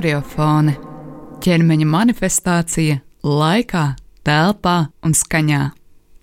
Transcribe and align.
Horiofone- 0.00 0.72
ķermeņa 1.44 1.86
manifestācija 1.92 2.94
laikā, 3.20 3.82
telpā 4.24 4.76
un 5.04 5.12
skaņā. 5.12 5.58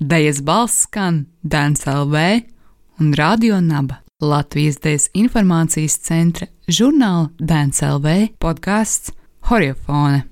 Dejas 0.01 0.39
balss 0.41 0.87
skan 0.87 1.19
Dēns 1.45 1.85
LV 1.85 2.23
un 2.99 3.11
Radio 3.13 3.59
Naba 3.61 3.99
Latvijas 4.19 4.79
Dejas 4.81 5.05
informācijas 5.13 5.99
centra 6.07 6.47
žurnāla 6.67 7.29
Dēns 7.37 7.83
LV 7.85 8.15
podkāsts 8.41 9.13
Horiofone. 9.51 10.23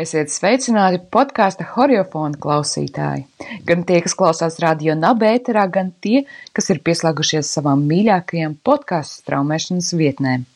Esiet 0.00 0.32
sveicināti 0.32 1.02
podkāstu 1.12 1.68
horiofona 1.74 2.40
klausītāji. 2.40 3.26
Gan 3.68 3.84
tie, 3.84 4.00
kas 4.00 4.16
klausās 4.16 4.56
radio 4.64 4.96
nabēterā, 4.96 5.68
gan 5.68 5.92
tie, 6.00 6.24
kas 6.56 6.72
ir 6.72 6.80
pieslēgušies 6.80 7.52
savām 7.52 7.84
mīļākajām 7.84 8.56
podkāstu 8.64 9.26
straumēšanas 9.26 9.92
vietnēm. 9.92 10.48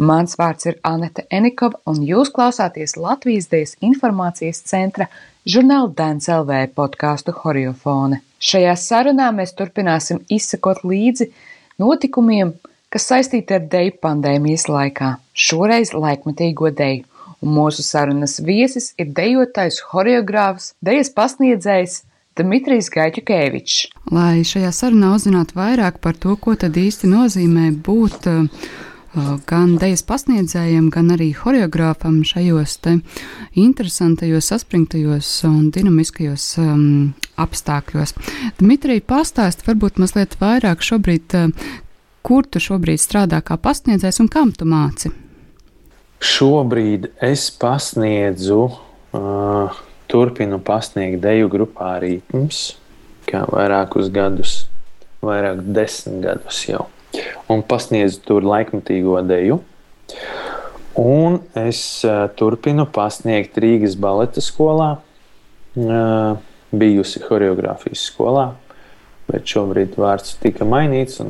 Mans 0.00 0.36
vārds 0.40 0.68
ir 0.70 0.78
Anete 0.86 1.26
Enikova, 1.30 1.80
un 1.90 2.00
jūs 2.06 2.32
klausāties 2.34 2.96
Latvijas 2.96 3.50
Dienas 3.52 3.76
informācijas 3.84 4.62
centra 4.70 5.10
žurnāla 5.48 5.92
Dēns 5.96 6.30
LV 6.32 6.72
podkāstu 6.76 7.34
horiofone. 7.42 8.22
Šajā 8.40 8.74
sarunā 8.80 9.28
mēs 9.36 9.52
turpināsim 9.58 10.22
izsekot 10.32 10.80
līdzi 10.84 11.28
notikumiem, 11.80 12.54
kas 12.88 13.10
saistīti 13.12 13.56
ar 13.58 13.66
deju 13.72 13.98
pandēmijas 14.02 14.66
laikā, 14.72 15.14
šoreiz 15.36 15.92
laikmetīgo 15.94 16.72
deju 16.72 17.04
un 17.40 17.54
mūsu 17.56 17.84
sarunas 17.84 18.38
viesis 18.44 18.92
ir 19.00 19.12
dejotājs, 19.16 19.80
horeogrāfs, 19.92 20.74
dejas 20.84 21.12
pasniedzējs 21.16 22.02
Dmitrijs 22.40 22.88
Gaļķukevičs. 22.94 23.78
Lai 24.14 24.44
šajā 24.46 24.70
sarunā 24.72 25.10
uzzinātu 25.16 25.56
vairāk 25.58 25.98
par 26.04 26.16
to, 26.16 26.36
ko 26.40 26.54
tad 26.56 26.78
īsti 26.78 27.10
nozīmē 27.10 27.72
būt 27.84 28.28
uh, 28.30 28.68
gan 29.50 29.74
dejas 29.80 30.04
pasniedzējiem, 30.06 30.90
gan 30.94 31.10
arī 31.14 31.32
horeogrāfam 31.34 32.20
šajos 32.26 32.76
interesantajos, 33.58 34.50
saspringtajos 34.52 35.30
un 35.48 35.70
dinamiskajos 35.74 36.44
um, 36.62 36.84
apstākļos. 37.40 38.14
Dmitrija, 38.60 39.02
pastāst 39.02 39.66
varbūt 39.66 39.98
mazliet 39.98 40.36
vairāk 40.40 40.84
šobrīd, 40.86 41.34
uh, 41.34 41.72
kur 42.22 42.46
tu 42.46 42.62
šobrīd 42.62 43.02
strādā 43.02 43.42
kā 43.42 43.58
pasniedzējs 43.58 44.22
un 44.22 44.30
kam 44.30 44.54
tu 44.54 44.68
māci? 44.68 45.10
Šobrīd 46.20 47.10
es 47.24 47.48
pasniedzu, 47.50 48.62
uh, 49.16 49.82
turpinu 50.10 50.60
pasniegt 50.62 51.22
deju 51.24 51.50
grupā 51.50 51.96
Rītms, 52.02 52.62
kā 53.26 53.42
vairākus 53.50 54.12
gadus, 54.14 54.56
vairāk 55.24 55.64
desmit 55.74 56.22
gadus 56.28 56.62
jau. 56.68 56.86
Un 57.50 57.62
pasniedzu 57.66 58.20
tur 58.26 58.46
laikmatīgo 58.46 59.18
deju. 59.26 59.60
Un 61.00 61.38
es 61.58 61.80
uh, 62.06 62.26
turpinu 62.36 62.86
pasniegt 62.90 63.58
Rīgas 63.62 63.96
baleta 63.98 64.42
skolā, 64.44 64.90
uh, 65.78 66.34
bijusi 66.70 67.22
choreogrāfijas 67.22 68.02
skolā, 68.10 68.50
bet 69.30 69.46
šobrīd 69.48 69.96
vārds 69.98 70.36
tika 70.42 70.66
mainīts. 70.66 71.22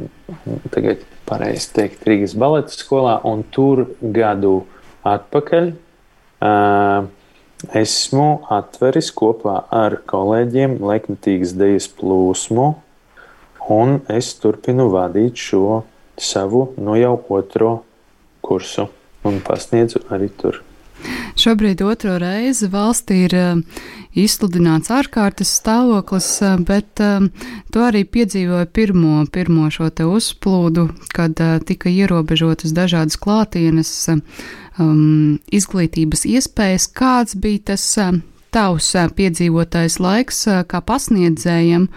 Tagad 0.74 1.04
pareizi 1.28 1.70
teikt 1.76 2.04
Rīgas 2.08 2.34
baleta 2.40 2.74
skolā, 2.74 3.18
un 3.28 3.44
tur 3.54 3.86
gadu 4.00 4.64
atpakaļ. 5.06 5.72
Uh, 6.40 7.08
esmu 7.76 8.40
atveris 8.48 9.10
kopā 9.12 9.58
ar 9.74 9.98
kolēģiem 10.08 10.78
Leknatīgas 10.80 11.52
dejas 11.60 11.88
plūsmu, 11.92 12.72
un 13.70 14.00
es 14.10 14.32
turpinu 14.42 14.88
vadīt 14.92 15.38
šo 15.38 15.82
savu 16.20 16.66
no 16.78 16.96
jau 16.98 17.14
otro 17.36 17.76
kursu 18.44 18.88
un 19.24 19.40
pasniedzu 19.46 20.04
arī 20.10 20.28
tur. 20.40 20.60
Šobrīd 21.40 21.80
otro 21.86 22.18
reizi 22.20 22.68
valstī 22.68 23.22
ir 23.24 23.34
uh, 23.38 23.84
izsludināts 24.18 24.90
ārkārtas 24.92 25.52
stāvoklis, 25.60 26.28
uh, 26.44 26.58
bet 26.66 27.00
uh, 27.00 27.24
to 27.72 27.84
arī 27.86 28.02
piedzīvoja 28.04 28.68
pirmo, 28.68 29.22
pirmo 29.32 29.70
šo 29.72 29.88
te 29.94 30.04
uzplūdu, 30.04 30.88
kad 31.16 31.40
tika 31.68 31.92
ierobežotas 31.92 32.74
dažādas 32.76 33.16
klātienes 33.22 33.92
um, 34.10 35.38
izglītības 35.48 36.26
iespējas. 36.28 36.90
Kāds 36.92 37.38
bija 37.40 37.70
tas 37.72 37.86
tavs 38.54 38.90
uh, 38.98 39.08
piedzīvotais 39.16 39.98
laiks 40.02 40.44
uh, 40.50 40.62
kā 40.68 40.82
pasniedzējam, 40.86 41.88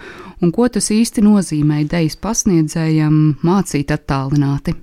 un 0.42 0.54
ko 0.54 0.68
tas 0.72 0.90
īsti 0.94 1.24
nozīmē 1.24 1.82
idejas 1.84 2.16
pasniedzējam 2.20 3.20
mācīt 3.44 3.94
attālināti? 3.94 4.78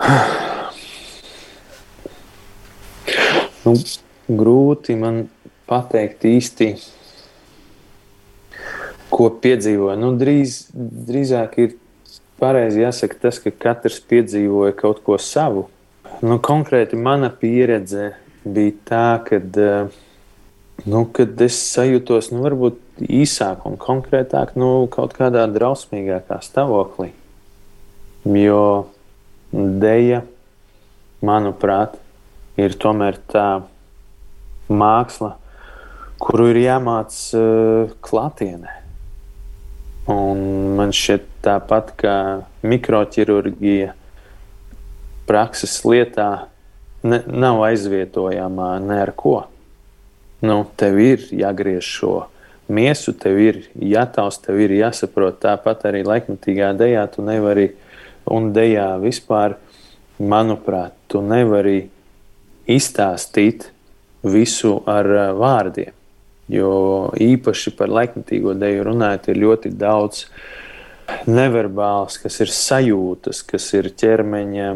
Nu, 3.66 3.72
grūti 4.30 4.94
man 4.94 5.24
pateikt 5.66 6.22
īsti, 6.28 6.68
ko 9.10 9.26
piedzīvoju. 9.42 9.96
Nu, 9.98 10.12
drīz, 10.18 10.60
drīzāk 10.74 11.56
ir 11.64 11.74
pareizi 12.40 12.84
jāsaka 12.84 13.18
tas, 13.26 13.40
ka 13.42 13.50
katrs 13.50 13.98
piedzīvoja 14.10 14.76
kaut 14.78 15.02
ko 15.06 15.18
savu. 15.18 15.66
Nu, 16.22 16.38
konkrēti 16.42 16.98
mana 17.00 17.30
pieredze 17.34 18.12
bija 18.44 18.74
tā, 18.88 19.06
kad, 19.26 19.58
eh, 19.58 19.88
nu, 20.84 21.04
kad 21.16 21.40
es 21.46 21.58
sajūtos 21.72 22.32
nu, 22.34 22.42
varbūt 22.44 23.06
īsāk 23.06 23.64
un 23.68 23.78
konkrētāk 23.80 24.54
nu, 24.58 24.86
kaut 24.92 25.16
kādā 25.16 25.46
drausmīgākā 25.52 26.40
stāvoklī. 26.44 27.12
Jo 28.26 28.88
dēļa, 29.54 30.22
manuprāt, 31.26 31.96
ir 32.60 32.76
tomēr 32.80 33.20
tā 33.30 33.46
māksla, 34.68 35.36
kuru 36.20 36.50
ir 36.52 36.62
jāmācās 36.64 37.22
uh, 37.38 37.94
klātienē. 38.04 38.82
Un 40.10 40.42
man 40.78 40.92
šķiet, 40.94 41.24
tāpat 41.42 41.92
kā 41.98 42.16
mikroķirurģija, 42.66 43.94
prakses 45.26 45.80
lietā 45.86 46.30
ne, 47.02 47.20
nav 47.26 47.62
aizvietojama 47.66 48.76
ne 48.84 49.00
ar 49.02 49.12
ko. 49.18 49.40
Nu, 50.44 50.66
tev 50.76 50.98
ir 51.00 51.22
jāgriež 51.32 51.86
šo 51.86 52.14
miesu, 52.68 53.14
tev 53.16 53.38
ir 53.40 53.62
jātaus, 53.80 54.40
tev 54.42 54.60
ir 54.60 54.74
jāsaprot. 54.76 55.38
Tāpat 55.40 55.86
arī 55.88 56.02
laikmatīgā 56.06 56.72
dejā 56.76 57.06
tu 57.14 57.24
nevari, 57.24 57.70
un 58.28 58.50
dejā 58.56 58.96
vispār, 59.00 59.56
manuprāt, 60.18 60.96
tu 61.08 61.22
nevari 61.24 61.86
izstāstīt 62.66 63.70
visu 64.26 64.80
ar 64.88 65.08
uh, 65.12 65.26
vārdiem. 65.38 65.92
Jo 66.50 67.10
īpaši 67.18 67.72
par 67.74 67.90
laikmatīgo 67.90 68.54
deju 68.54 68.86
runājot, 68.86 69.32
ir 69.32 69.40
ļoti 69.42 69.72
daudz 69.74 70.26
neverbāls, 71.26 72.18
kas 72.22 72.38
ir 72.42 72.52
sajūtas, 72.54 73.42
kas 73.46 73.66
ir 73.78 73.90
ķermeņa 73.98 74.68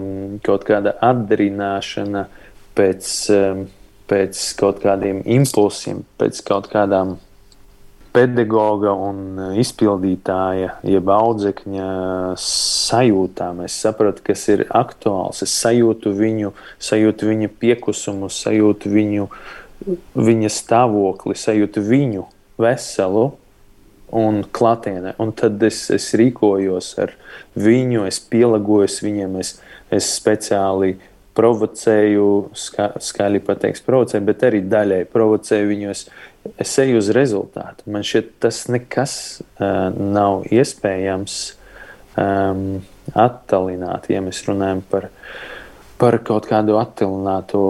kaut 0.47 0.67
kāda 0.67 0.97
atdarināšana 1.11 2.25
pēc, 2.79 3.11
pēc 4.11 4.39
kaut 4.59 4.81
kādiem 4.83 5.23
impulsiem, 5.39 6.03
pēc 6.19 6.43
kaut 6.47 6.67
kādām 6.73 7.19
pedagoga 8.11 8.93
un 8.99 9.39
izpildītāja, 9.61 10.75
jeb 10.87 11.11
audzekņa 11.15 11.91
sajūtām. 12.43 13.63
Es 13.67 13.77
saprotu, 13.85 14.25
kas 14.27 14.47
ir 14.51 14.65
aktuāls. 14.67 15.45
Es 15.47 15.55
sajūtu 15.63 16.13
viņu, 16.19 16.53
sajūtu 16.83 17.31
viņa 17.31 17.51
piekusumu, 17.63 18.31
sajūtu 18.35 18.91
viņu, 18.91 19.29
viņa 20.19 20.51
stāvokli, 20.57 21.39
sajūtu 21.39 21.85
viņu 21.87 22.27
veselu 22.61 23.29
un 24.11 24.43
klātienē. 24.43 25.15
Un 25.23 25.31
tad 25.37 25.63
es, 25.67 25.85
es 25.95 26.11
rīkojos 26.19 26.97
ar 27.03 27.15
viņu, 27.55 28.09
es 28.11 28.19
pielāgojos 28.33 29.01
viņiem, 29.07 29.39
es, 29.43 29.55
es 29.95 30.11
speciāli 30.19 30.97
provocēju, 31.37 32.27
ska, 32.59 32.91
skaļi 33.01 33.41
pateiks, 33.47 33.85
provocēju, 33.87 34.25
bet 34.27 34.45
arī 34.49 34.63
daļai 34.67 35.05
provocēju 35.13 35.71
viņus. 35.71 36.05
Es 36.61 36.73
eju 36.81 36.99
uz 37.01 37.11
rezultātu. 37.15 37.87
Man 37.93 38.05
šķiet, 38.07 38.33
tas 38.43 38.65
nekas 38.73 39.15
uh, 39.41 39.93
nav 39.93 40.47
iespējams 40.51 41.39
um, 42.19 42.81
attālināt, 43.15 44.09
ja 44.13 44.23
mēs 44.25 44.43
runājam 44.49 44.83
par, 44.91 45.11
par 46.01 46.19
kaut 46.25 46.49
kādu 46.51 46.79
attālināto 46.81 47.63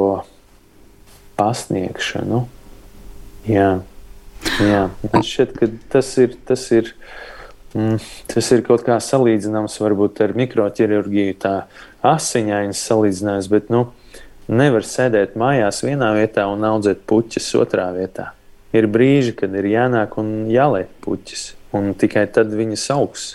pasniegšanu. 1.40 2.44
Jā. 3.48 3.70
Jā, 4.60 4.86
man 5.04 5.24
šķiet, 5.26 5.52
ka 5.56 5.68
tas 5.92 6.10
ir, 6.20 6.36
tas 6.48 6.62
ir, 6.72 6.94
mm, 7.76 7.98
tas 8.32 8.46
ir 8.54 8.62
kaut 8.64 8.84
kā 8.86 8.96
salīdzināms 9.04 9.76
varbūt 9.82 10.22
ar 10.24 10.32
mikroķirurģiju, 10.38 11.36
tā 11.42 11.54
asiņainas 12.06 12.82
salīdzinājums, 12.88 13.48
bet 13.52 13.70
nu, 13.72 13.86
nevar 14.50 14.86
sēdēt 14.86 15.36
mājās 15.38 15.82
vienā 15.86 16.12
vietā 16.16 16.46
un 16.50 16.64
audzēt 16.66 17.04
puķis 17.08 17.52
otrā 17.60 17.90
vietā. 17.96 18.30
Ir 18.76 18.86
brīži, 18.90 19.34
kad 19.38 19.54
ir 19.58 19.66
jānāk 19.66 20.16
un 20.20 20.48
jāliek 20.50 20.90
puķis, 21.04 21.44
un 21.76 21.92
tikai 21.98 22.26
tad 22.30 22.52
viņas 22.54 22.86
augs. 22.94 23.28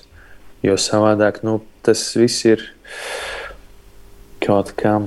Jo 0.65 0.77
savādāk 0.81 1.43
nu, 1.45 1.59
tas 1.85 2.01
viss 2.17 2.45
ir 2.47 2.63
kaut 4.41 4.71
kā, 4.79 4.97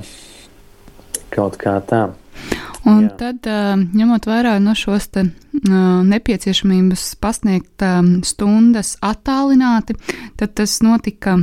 kaut 1.33 1.57
kā 1.59 1.75
tā. 1.89 2.03
Un 2.87 3.09
Jā. 3.09 3.11
tad, 3.19 3.47
ņemot 3.91 4.23
vērā 4.29 4.53
no 4.63 4.71
šos 4.77 5.09
te 5.11 5.25
nepieciešamības 5.59 7.01
pasniegt 7.19 7.83
stundas 8.23 8.93
attālināti, 9.03 9.97
tad 10.39 10.53
tas 10.55 10.77
notika 10.85 11.35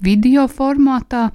video 0.00 0.46
formātā, 0.48 1.26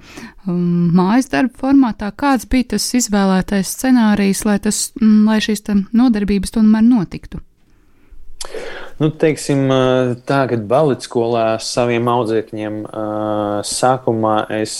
mājas 0.46 1.30
darba 1.30 1.54
formātā. 1.62 2.10
Kāds 2.10 2.48
bija 2.50 2.74
tas 2.74 2.88
izvēlētais 2.98 3.70
scenārijs, 3.76 4.42
lai, 4.48 4.58
tas, 4.64 4.88
lai 4.98 5.38
šīs 5.44 5.62
nodarbības 5.94 6.56
tomēr 6.56 6.82
notiktu? 6.82 7.38
Nu, 8.98 9.08
teiksim, 9.10 9.70
tā, 10.26 10.40
kad 10.50 10.66
baletskolā 10.70 11.56
saviem 11.62 12.10
audzēkņiem 12.10 12.82
sākumā 13.66 14.34
es 14.58 14.74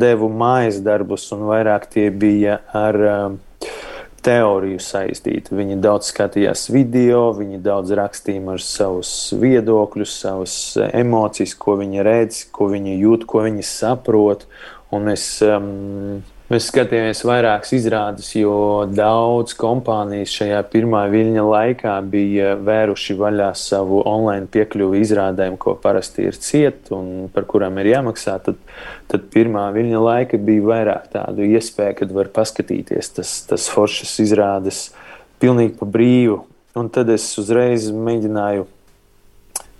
devu 0.00 0.32
mājas 0.32 0.80
darbus, 0.84 1.28
un 1.36 1.46
vairāk 1.48 1.86
tie 1.92 2.08
bija 2.10 2.58
ar 2.76 3.00
teoriju 4.24 4.80
saistīti. 4.82 5.54
Viņi 5.56 5.78
daudz 5.82 6.10
skatījās 6.12 6.66
video, 6.72 7.30
viņi 7.36 7.60
daudz 7.64 7.94
rakstīja 7.96 8.42
ar 8.54 8.64
savus 8.64 9.12
viedokļus, 9.40 10.16
savas 10.24 10.56
emocijas, 10.90 11.56
ko 11.60 11.78
viņi 11.80 12.04
redz, 12.06 12.42
ko 12.52 12.70
viņi 12.72 12.98
jūt, 13.00 13.26
ko 13.30 13.44
viņi 13.46 13.64
saprot. 13.66 14.46
Un 14.94 15.12
es 15.12 15.24
um, 15.46 16.20
Mēs 16.50 16.64
skatījāmies 16.66 17.20
vairākas 17.22 17.70
izrādes, 17.76 18.28
jo 18.34 18.82
daudz 18.90 19.52
kompānijas 19.54 20.32
šajā 20.34 20.64
pirmā 20.72 21.04
viļņa 21.12 21.44
laikā 21.46 21.92
bija 22.10 22.56
vēruši 22.58 23.14
vaļā 23.20 23.52
savu 23.54 24.00
online 24.02 24.50
piekļuvi 24.50 24.98
izrādēm, 25.04 25.54
ko 25.62 25.76
parasti 25.78 26.26
ir 26.26 26.40
ciet 26.42 26.90
un 26.96 27.28
par 27.30 27.46
kurām 27.52 27.78
ir 27.78 27.92
jāmaksā. 27.92 28.34
Tad, 28.42 28.58
tad 29.06 29.30
pirmā 29.30 29.68
viļņa 29.78 30.02
laika 30.02 30.42
bija 30.42 30.66
vairāk 30.72 31.06
tādu 31.14 31.46
iespēju, 31.46 32.00
kad 32.02 32.16
var 32.18 32.32
paskatīties 32.34 33.14
tas, 33.20 33.36
tas 33.46 33.70
foršas 33.70 34.18
izrādes 34.26 34.82
pilnīgi 35.38 35.78
pa 35.78 35.86
brīvu. 35.86 36.42
Un 36.74 36.90
tad 36.90 37.14
es 37.14 37.30
uzreiz 37.38 37.92
mēģināju 37.94 38.66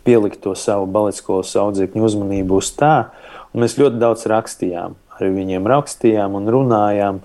pielikt 0.07 0.39
to 0.47 0.55
savu 0.55 0.87
baletskolas 0.87 1.51
audzēkņu 1.67 2.07
uzmanību 2.13 2.63
uz 2.63 2.71
tā, 2.79 3.09
un 3.51 3.67
mēs 3.67 3.81
ļoti 3.83 4.05
daudz 4.07 4.31
rakstījām 4.31 5.01
ar 5.23 5.33
viņiem 5.35 5.67
rakstījām 5.71 6.37
un 6.39 6.53
runājām. 6.55 7.25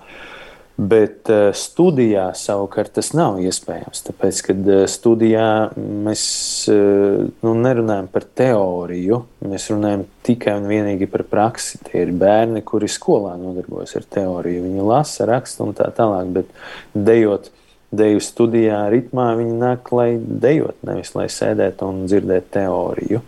Bet 0.76 1.30
uh, 1.32 1.54
studijā 1.56 2.26
savukārt 2.36 2.92
tas 2.98 3.14
nav 3.16 3.38
iespējams. 3.40 4.02
Tāpēc, 4.10 4.40
kad 4.44 4.66
uh, 4.68 4.82
studijā 4.92 5.46
mēs 5.80 6.24
uh, 6.68 7.22
nu, 7.46 7.54
nerunājam 7.64 8.10
par 8.12 8.26
teoriju, 8.36 9.22
mēs 9.48 9.70
runājam 9.72 10.04
tikai 10.28 10.58
un 10.60 10.68
vienīgi 10.68 11.08
par 11.08 11.24
praksi. 11.30 11.80
Tie 11.86 12.02
ir 12.04 12.12
bērni, 12.20 12.60
kuri 12.60 12.90
skolā 12.92 13.38
nodarbojas 13.40 13.96
ar 13.96 14.04
teoriju. 14.18 14.66
Viņi 14.66 14.84
lasa, 14.84 15.24
raksta 15.32 15.64
un 15.64 15.72
tā 15.78 15.88
tālāk. 15.96 16.28
Bet 16.36 16.52
dejot, 16.92 17.48
deju 17.96 18.20
studijā 18.20 18.82
ritmā, 18.92 19.30
viņi 19.38 19.56
nāk, 19.56 19.88
lai 19.96 20.10
dejot, 20.20 20.76
nevis 20.84 21.14
lai 21.16 21.30
sēdētu 21.32 21.88
un 21.88 22.04
dzirdētu 22.04 22.52
teoriju. 22.58 23.22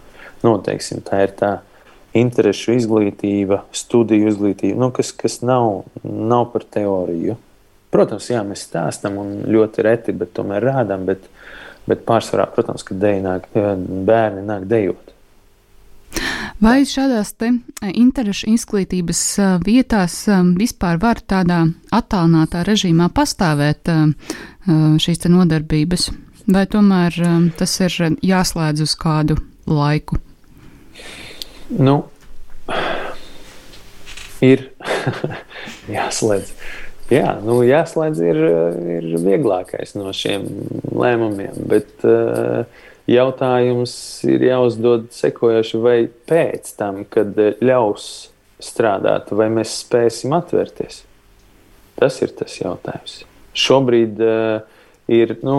Noteiksim, 0.44 1.00
tā 1.06 1.24
ir 1.24 1.32
tā 1.38 1.52
interešu 2.16 2.76
izglītība, 2.78 3.62
studiju 3.72 4.30
izglītība, 4.32 4.78
nu, 4.80 4.90
kas, 4.94 5.12
kas 5.16 5.40
nav, 5.44 5.84
nav 6.04 6.48
par 6.54 6.64
teoriju. 6.64 7.36
Protams, 7.92 8.28
jā, 8.32 8.42
mēs 8.44 8.66
stāstām 8.68 9.16
un 9.20 9.36
ļoti 9.48 9.84
reti, 9.84 10.12
bet 10.16 10.34
tomēr 10.36 10.66
rādām, 10.70 11.06
bet, 11.08 11.28
bet 11.88 12.04
pārsvarā, 12.08 12.48
protams, 12.52 12.84
ka 12.84 12.96
nāk, 12.96 13.48
bērni 13.54 14.44
nāk 14.44 14.68
dejot. 14.68 15.14
Vai 16.58 16.82
šādās 16.88 17.34
te 17.38 17.52
interešu 17.86 18.48
izglītības 18.50 19.20
vietās 19.62 20.16
vispār 20.58 20.98
var 20.98 21.20
tādā 21.20 21.60
attālinātā 21.94 22.64
režīmā 22.66 23.10
pastāvēt 23.14 23.92
šīs 25.04 25.28
nodarbības, 25.30 26.08
vai 26.48 26.64
tomēr 26.66 27.20
tas 27.60 27.76
ir 27.84 28.18
jāslēdz 28.26 28.82
uz 28.88 28.96
kādu 28.98 29.38
laiku? 29.70 30.18
Nu, 31.68 31.96
ir 34.44 34.70
jāslēdz. 35.96 36.52
Jā, 37.12 37.34
nu, 37.44 37.58
jāslēdz 37.64 38.20
ir, 38.24 38.38
ir 38.96 39.08
vieglākais 39.24 39.94
no 39.96 40.12
šiem 40.16 40.46
lēmumiem, 40.92 41.56
bet 41.68 42.04
uh, 42.08 42.64
jautājums 43.08 43.92
ir 44.28 44.44
jāuzdod 44.48 45.06
sekojoši, 45.16 45.80
vai 45.84 45.98
pēc 46.28 46.72
tam, 46.80 47.02
kad 47.08 47.36
ļaus 47.64 48.08
strādāt, 48.64 49.32
vai 49.32 49.48
mēs 49.52 49.78
spēsim 49.84 50.36
atvērties. 50.36 51.02
Tas 51.98 52.20
ir 52.24 52.34
tas 52.36 52.58
jautājums. 52.60 53.22
Šobrīd 53.56 54.20
uh, 54.24 54.60
ir, 55.08 55.36
nu, 55.44 55.56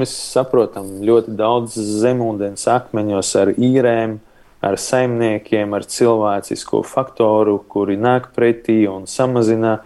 mēs 0.00 0.12
saprotam, 0.32 0.98
ļoti 1.04 1.36
daudz 1.38 1.76
zemūdens 2.02 2.64
akmeņos 2.72 3.34
ar 3.40 3.52
īrēm, 3.54 4.18
ar 4.64 4.78
saimniekiem, 4.80 5.74
ar 5.74 5.86
cilvēcisko 5.86 6.82
faktoru, 6.86 7.58
kuri 7.70 7.98
nāk 8.00 8.32
pretī 8.34 8.82
un 8.90 9.06
samazina 9.10 9.78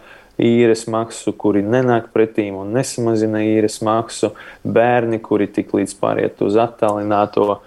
īres 0.43 0.87
maksu, 0.91 1.35
kuri 1.37 1.63
nenāk 1.65 2.09
pretī 2.15 2.49
un 2.55 2.73
nesamazina 2.75 3.43
īres 3.45 3.81
maksu, 3.85 4.33
bērni, 4.65 5.21
kuri 5.23 5.51
tik 5.53 5.75
līdz 5.77 5.95
pāriet 6.01 6.41
uz 6.45 6.57
attālināto 6.61 7.61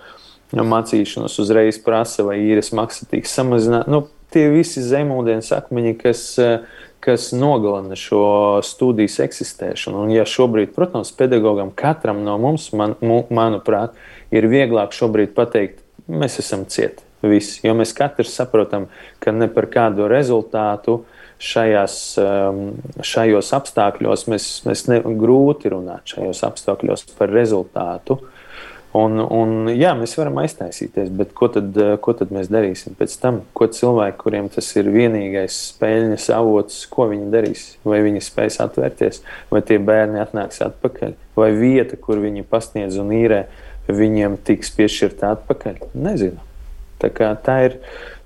mācīšanos, 0.56 1.38
uzreiz 1.42 1.80
prasa, 1.84 2.26
vai 2.26 2.40
īres 2.48 2.72
maksa 2.76 3.08
tiks 3.10 3.34
samazināta. 3.38 3.92
Nu, 3.92 4.06
tie 4.34 4.48
visi 4.54 4.84
zemūdens 4.84 5.52
akmeņi, 5.56 5.94
kas, 6.02 6.26
kas 7.06 7.30
nogalina 7.38 7.98
šo 8.00 8.26
studijas 8.66 9.20
eksistēšanu. 9.28 10.06
Un, 10.06 10.14
ja 10.16 10.26
šobrīd, 10.30 10.74
protams, 10.76 11.14
pedagogam 11.16 11.72
katram 11.76 12.24
no 12.26 12.38
mums, 12.42 12.72
man, 12.74 12.98
manuprāt, 13.30 13.98
ir 14.34 14.50
vieglāk 14.52 14.96
pateikt, 15.36 15.85
mēs 16.12 16.40
esam 16.44 16.66
cieti. 16.70 17.04
Visi, 17.26 17.62
jo 17.66 17.74
mēs 17.74 17.94
katrs 17.98 18.36
saprotam, 18.38 18.86
ka 19.24 19.34
ne 19.34 19.48
par 19.50 19.66
kādu 19.72 20.06
rezultātu 20.12 21.00
šajās, 21.42 21.96
um, 22.22 22.62
šajos 23.04 23.50
apstākļos 23.58 24.28
mēs, 24.32 24.50
mēs 24.68 24.86
ne, 24.92 25.02
grūti 25.20 25.72
runāt 25.74 26.16
šajos 26.16 26.44
apstākļos 26.52 27.08
par 27.18 27.34
rezultātu. 27.34 28.20
Un, 28.96 29.20
un, 29.20 29.66
jā, 29.76 29.90
mēs 29.98 30.14
varam 30.16 30.38
aiztaisīties, 30.40 31.10
bet 31.20 31.34
ko 31.36 31.50
tad, 31.52 31.76
ko 32.00 32.14
tad 32.16 32.30
mēs 32.32 32.48
darīsim 32.48 32.96
pēc 32.96 33.18
tam? 33.20 33.42
Ko 33.58 33.68
cilvēki, 33.68 34.16
kuriem 34.22 34.48
tas 34.54 34.70
ir 34.78 34.88
vienīgais 34.94 35.58
spēļņas 35.74 36.30
avots, 36.38 36.78
ko 36.88 37.10
viņi 37.12 37.28
darīs? 37.34 37.66
Vai 37.84 38.00
viņi 38.06 38.24
spēs 38.24 38.62
atvērties, 38.64 39.20
vai 39.52 39.60
tie 39.68 39.82
bērni 39.84 40.22
atnāks 40.24 40.64
atpakaļ, 40.64 41.18
vai 41.36 41.50
vieta, 41.58 42.00
kur 42.00 42.24
viņi 42.24 42.48
pasniedz 42.48 42.96
un 43.02 43.12
īrē, 43.18 43.42
viņiem 43.88 44.38
tiks 44.46 44.72
piešķirta 44.76 45.36
atpakaļ? 45.36 45.82
Nezinu. 45.94 46.42
Tā, 47.02 47.10
tā, 47.44 47.58
ir, 47.68 47.76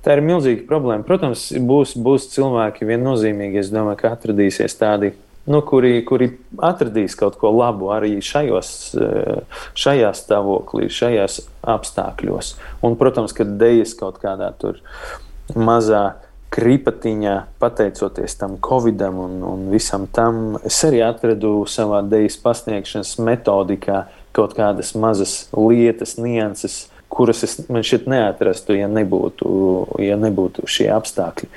tā 0.05 0.15
ir 0.15 0.23
milzīga 0.25 0.67
problēma. 0.69 1.05
Protams, 1.07 1.49
būs, 1.57 1.95
būs 1.97 2.29
cilvēki 2.35 2.87
viennozīmīgi, 2.89 3.63
es 3.63 3.73
domāju, 3.73 4.03
ka 4.03 4.13
atradīsies 4.15 4.77
tādi. 4.79 5.13
Nu, 5.49 5.63
kuri, 5.65 6.03
kuri 6.05 6.29
atradīs 6.61 7.15
kaut 7.17 7.39
ko 7.41 7.49
labu 7.55 7.89
arī 7.95 8.19
šajos, 8.21 8.71
šajā 9.79 10.11
stāvoklī, 10.13 10.91
šajos 10.93 11.39
apstākļos. 11.65 12.53
Un, 12.85 12.97
protams, 12.99 13.33
ka 13.33 13.47
dejas 13.47 13.95
kaut 13.97 14.19
kādā 14.21 14.51
mazā 15.57 16.03
kripatiņā, 16.53 17.35
pateicoties 17.61 18.35
tam 18.39 18.57
covidam 18.61 19.19
un, 19.21 19.35
un 19.45 19.67
visam 19.73 20.07
tam, 20.11 20.57
es 20.65 20.79
arī 20.85 21.01
atradu 21.05 21.63
savā 21.69 22.01
dejas 22.05 22.39
pasniegšanas 22.41 23.17
metodikā 23.21 24.03
kaut 24.35 24.55
kādas 24.57 24.93
mazas 24.99 25.47
lietas, 25.55 26.17
nianses, 26.21 26.83
kuras 27.09 27.43
es 27.43 27.57
man 27.69 27.83
šeit 27.85 28.05
neatrastu, 28.09 28.75
ja 28.77 28.89
nebūtu, 28.91 29.49
ja 30.03 30.17
nebūtu 30.19 30.67
šie 30.69 30.89
apstākļi. 30.93 31.49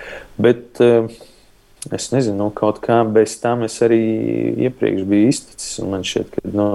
Bet 0.43 0.81
uh, 0.83 1.11
es 1.93 2.09
nezinu, 2.15 2.39
nu, 2.39 2.49
kaut 2.57 2.81
kā 2.85 3.03
bez 3.09 3.37
tam 3.43 3.67
es 3.67 3.77
arī 3.85 4.01
iepriekš 4.69 5.05
biju 5.09 5.29
izticis. 5.33 5.77
Man 5.85 6.07
šķiet, 6.07 6.35
ka 6.35 6.57
nu, 6.57 6.69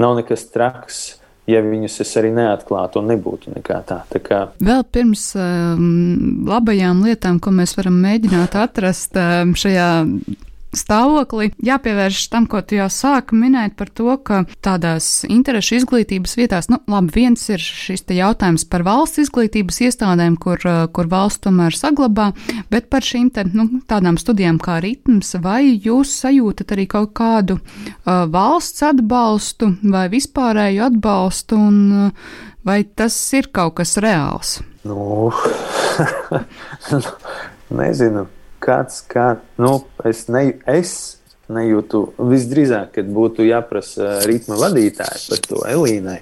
nav 0.00 0.18
nekas 0.20 0.48
traks. 0.52 1.04
Ja 1.46 1.60
viņus 1.62 2.00
es 2.02 2.10
arī 2.18 2.32
neatklātu, 2.34 2.98
un 2.98 3.12
nebūtu 3.12 3.52
nekā 3.52 3.76
tā. 3.86 4.00
tā 4.10 4.18
kā... 4.18 4.40
Vēl 4.58 4.80
pirms 4.90 5.28
um, 5.38 6.42
labajām 6.48 7.04
lietām, 7.06 7.38
ko 7.38 7.52
mēs 7.54 7.76
varam 7.78 8.00
mēģināt 8.02 8.56
atrast 8.58 9.14
um, 9.14 9.52
šajā 9.54 9.86
stāvokli. 10.74 11.50
Jāpievērš 11.64 12.26
tam, 12.32 12.46
ko 12.50 12.60
tu 12.62 12.78
jau 12.78 12.88
sāki 12.92 13.36
minēt 13.38 13.76
par 13.78 13.90
to, 13.92 14.08
ka 14.18 14.42
tādās 14.64 15.24
interešu 15.28 15.80
izglītības 15.80 16.36
vietās, 16.38 16.70
nu, 16.72 16.80
labi, 16.90 17.12
viens 17.16 17.42
ir 17.52 17.62
šis 17.62 18.04
jautājums 18.16 18.66
par 18.70 18.84
valsts 18.86 19.22
izglītības 19.26 19.80
iestādēm, 19.88 20.38
kur, 20.40 20.60
uh, 20.64 20.84
kur 20.92 21.10
valsts 21.10 21.44
tomēr 21.46 21.76
saglabā, 21.76 22.30
bet 22.72 22.90
par 22.92 23.06
šīm 23.06 23.30
te, 23.34 23.46
nu, 23.52 23.82
tādām 23.88 24.18
studijām 24.20 24.60
kā 24.62 24.78
ritms, 24.84 25.34
vai 25.42 25.62
jūs 25.70 26.12
sajūtat 26.22 26.76
arī 26.76 26.86
kaut 26.90 27.14
kādu 27.16 27.58
uh, 27.58 28.24
valsts 28.30 28.84
atbalstu 28.86 29.74
vai 29.82 30.06
vispārēju 30.12 30.86
atbalstu, 30.90 31.58
un 31.58 31.82
uh, 32.06 32.32
vai 32.66 32.82
tas 32.84 33.16
ir 33.36 33.50
kaut 33.54 33.78
kas 33.80 33.96
reāls? 34.02 34.58
Nu, 34.86 35.32
nezinu 37.80 38.26
kāds, 38.66 39.02
kā, 39.10 39.36
nu, 39.62 39.78
es, 40.08 40.26
ne, 40.32 40.48
es 40.70 40.92
nejūtu 41.52 42.02
visdrīzāk, 42.18 42.96
kad 42.98 43.10
būtu 43.14 43.46
jāprasa 43.46 44.18
ritma 44.26 44.58
vadītāji 44.60 45.28
par 45.30 45.44
to 45.46 45.62
Elīnai, 45.70 46.18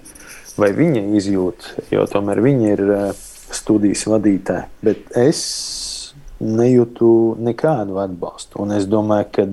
vai 0.61 0.71
viņa 0.77 1.07
izjūt, 1.21 1.71
jo 1.95 2.05
tomēr 2.11 2.43
viņa 2.45 2.75
ir 2.75 2.85
studijas 3.55 4.05
vadītāja. 4.11 4.69
Bet 4.85 5.17
es 5.17 5.41
nejūtu 6.45 7.09
nekādu 7.41 7.99
atbalstu. 8.03 8.61
Un 8.65 8.75
es 8.77 8.89
domāju, 8.91 9.29
ka 9.33 9.47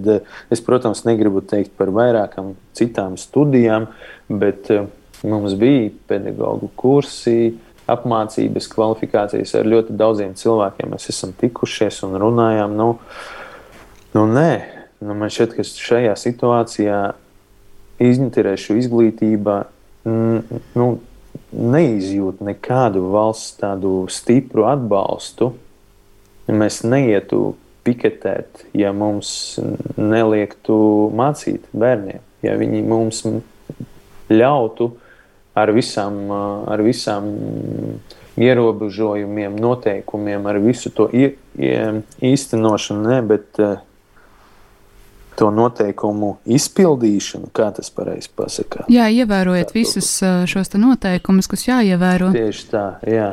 es, 0.52 0.64
protams, 0.66 1.06
negribu 1.08 1.44
teikt 1.46 1.76
par 1.80 1.94
vairākām 1.94 2.56
citām 2.78 3.18
studijām, 3.22 3.88
bet 4.28 4.72
mums 5.24 5.56
bija 5.60 5.92
pedagoģu 6.10 6.72
kursi 6.76 7.54
apmācības, 7.92 8.70
kvalifikācijas 8.72 9.56
ar 9.60 9.70
ļoti 9.70 9.96
daudziem 10.00 10.34
cilvēkiem. 10.40 10.94
Mēs 10.94 11.10
esam 11.14 11.34
tikušies 11.38 12.02
un 12.08 12.18
runājām. 12.22 12.76
Nu, 12.78 12.90
nu 14.16 14.26
nē, 14.32 14.52
nu 15.04 15.18
man 15.18 15.34
šķiet, 15.34 15.56
ka 15.58 15.66
šajā 15.68 16.16
situācijā 16.20 17.02
izņemtirēšu 18.02 18.78
izglītība 18.82 19.62
nu, 20.06 20.88
neizjūt 21.52 22.42
nekādu 22.46 23.04
valsts 23.14 23.58
tādu 23.60 24.06
stipru 24.12 24.66
atbalstu. 24.72 25.52
Mēs 26.52 26.82
neietu 26.84 27.54
piketēt, 27.86 28.66
ja 28.78 28.92
mums 28.94 29.60
neliektu 29.98 30.76
mācīt 31.18 31.68
bērniem, 31.72 32.22
ja 32.46 32.58
viņi 32.60 32.82
mums 32.88 33.24
ļautu 34.32 34.92
ar 35.58 35.72
visām, 35.76 36.24
ar 36.72 36.82
visām 36.86 37.28
ierobežojumiem, 38.42 39.58
noteikumiem, 39.60 40.46
ar 40.48 40.60
visu 40.64 40.92
to 40.96 41.10
īstenošanu, 41.12 43.10
ne, 43.10 43.20
bet 43.28 43.60
to 45.40 45.50
noteikumu 45.52 46.36
izpildīšanu, 46.46 47.50
kā 47.56 47.70
tas 47.76 47.92
pareizi 47.94 48.30
pasakā. 48.36 48.86
Jā, 48.92 49.08
ievērojot 49.12 49.72
visus 49.76 50.10
šos 50.52 50.74
noteikumus, 50.80 51.50
kas 51.52 51.68
jāievēro. 51.68 52.32
Tieši 52.36 52.68
tā, 52.72 52.86
jā. 53.08 53.30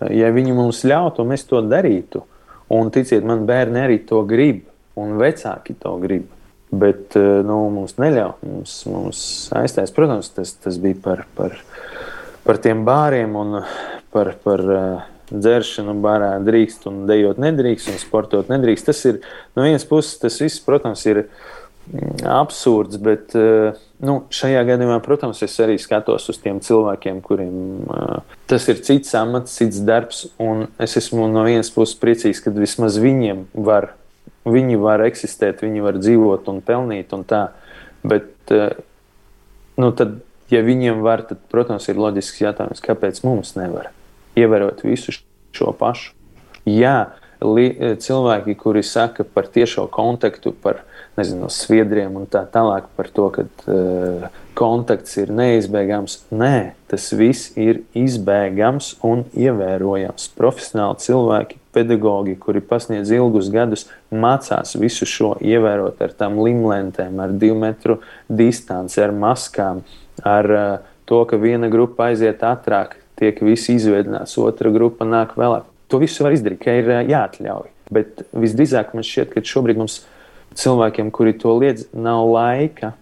Ja 0.00 0.30
viņi 0.32 0.56
mums 0.56 0.84
ļautu, 0.88 1.26
mēs 1.28 1.44
to 1.48 1.60
darītu. 1.66 2.24
Un 2.72 2.92
ticiet, 2.94 3.24
man 3.26 3.44
bērni 3.48 3.80
arī 3.82 3.98
to 4.06 4.22
grib, 4.28 4.62
un 5.00 5.18
vecāki 5.20 5.74
to 5.80 5.96
grib. 6.00 6.28
Bet 6.70 7.16
nu, 7.18 7.56
mums 7.74 7.96
neļauj, 7.98 8.36
mums, 8.46 8.74
mums 8.86 9.22
aiztais. 9.58 9.90
Protams, 9.94 10.28
tas, 10.36 10.52
tas 10.62 10.76
bija 10.78 10.98
par, 11.02 11.24
par, 11.34 11.56
par 12.44 12.60
tiem 12.62 12.84
bāriem 12.86 13.34
un 13.40 13.56
par, 14.14 14.36
par 14.44 14.62
uh, 14.62 15.08
dzeršanu 15.30 15.94
barā 16.02 16.34
drīkst 16.42 16.86
un 16.90 17.04
dejot 17.08 17.40
nedrīkst 17.42 17.92
un 17.92 18.00
sportot 18.02 18.50
nedrīkst. 18.50 18.90
Tas 18.90 19.02
ir 19.08 19.20
no 19.56 19.66
vienas 19.66 19.86
puses, 19.88 20.18
tas 20.22 20.38
viss, 20.42 20.62
protams, 20.64 21.04
ir 21.10 21.22
mm, 21.24 22.24
absurds, 22.30 22.98
bet 23.02 23.36
uh, 23.38 23.78
nu, 24.04 24.16
šajā 24.34 24.64
gadījumā, 24.72 24.98
protams, 25.04 25.42
es 25.46 25.56
arī 25.62 25.78
skatos 25.80 26.28
uz 26.32 26.40
tiem 26.42 26.60
cilvēkiem, 26.64 27.22
kuriem 27.26 27.86
uh, 27.86 28.36
tas 28.50 28.66
ir 28.72 28.82
cits 28.86 29.14
amats, 29.18 29.54
cits 29.60 29.82
darbs, 29.86 30.26
es 30.82 30.98
esmu 31.00 31.30
no 31.30 31.46
vienas 31.46 31.72
puses 31.74 31.98
priecīgs, 32.00 32.42
ka 32.44 32.54
vismaz 32.54 32.98
viņiem 33.02 33.46
var 33.54 33.92
Viņi 34.48 34.78
var 34.80 35.02
eksistēt, 35.04 35.60
viņi 35.64 35.82
var 35.84 35.98
dzīvot 36.00 36.48
un 36.48 36.60
pelnīt 36.64 37.12
un 37.16 37.26
tā. 37.28 37.50
Bet, 38.00 38.32
eh, 38.54 38.72
nu, 39.76 39.90
tad, 39.92 40.20
ja 40.52 40.62
viņiem 40.64 41.02
var, 41.04 41.26
tad, 41.28 41.42
protams, 41.52 41.88
ir 41.92 42.00
loģisks 42.00 42.40
jautājums, 42.40 42.84
kāpēc 42.84 43.20
mums 43.26 43.54
nevar 43.58 43.90
ievērot 44.38 44.84
visu 44.86 45.18
šo 45.52 45.74
pašu. 45.76 46.14
Jā, 46.68 47.12
cilvēki, 47.40 48.54
kuri 48.56 48.82
saka 48.84 49.24
par 49.24 49.48
tiešo 49.48 49.86
kontaktu, 49.92 50.52
par 50.52 50.82
nezinu, 51.16 51.48
sviedriem 51.48 52.16
un 52.16 52.26
tā 52.28 52.44
tālāk, 52.44 52.90
par 52.96 53.08
to, 53.08 53.28
ka 53.32 53.44
uh, 53.44 54.28
kontakts 54.54 55.16
ir 55.20 55.32
neizbēgams. 55.32 56.26
Nē, 56.32 56.74
tas 56.90 57.10
viss 57.16 57.56
ir 57.56 57.82
izbēgams 57.96 58.98
un 59.06 59.24
ievērojams. 59.32 60.28
Profesionāli 60.36 61.00
cilvēki 61.00 61.59
pedagoģi, 61.74 62.36
kuri 62.42 62.62
pasniedz 62.64 63.12
ilgus 63.14 63.50
gadus, 63.52 63.86
mācās 64.10 64.74
visu 64.80 65.06
šo 65.08 65.32
ievērot 65.44 66.00
ar 66.02 66.14
tām 66.18 66.38
limlentēm, 66.42 67.18
ar 67.22 67.34
divu 67.34 67.58
metru 67.62 68.00
distanci, 68.28 69.00
ar 69.04 69.14
maskām, 69.14 69.82
ar 70.26 70.50
uh, 70.54 70.70
to, 71.08 71.22
ka 71.30 71.38
viena 71.40 71.70
grupa 71.72 72.10
aiziet 72.10 72.42
ātrāk, 72.46 72.96
tiek 73.20 73.42
visi 73.44 73.76
izvedināts, 73.78 74.38
otra 74.40 74.72
grupa 74.74 75.06
nāk 75.06 75.36
vēlāk. 75.38 75.68
To 75.90 76.00
visu 76.02 76.26
var 76.26 76.34
izdarīt, 76.36 76.62
ka 76.64 76.74
ir 76.78 76.90
uh, 76.90 77.02
jāatļauj. 77.06 77.70
Bet 77.90 78.24
visdrīzāk 78.30 78.94
man 78.94 79.06
šķiet, 79.06 79.32
ka 79.34 79.42
šobrīd 79.46 79.80
mums 79.80 80.00
cilvēkiem, 80.58 81.10
kuri 81.14 81.34
to 81.38 81.54
liedz, 81.58 81.88
nav 81.94 82.26
laika, 82.30 82.94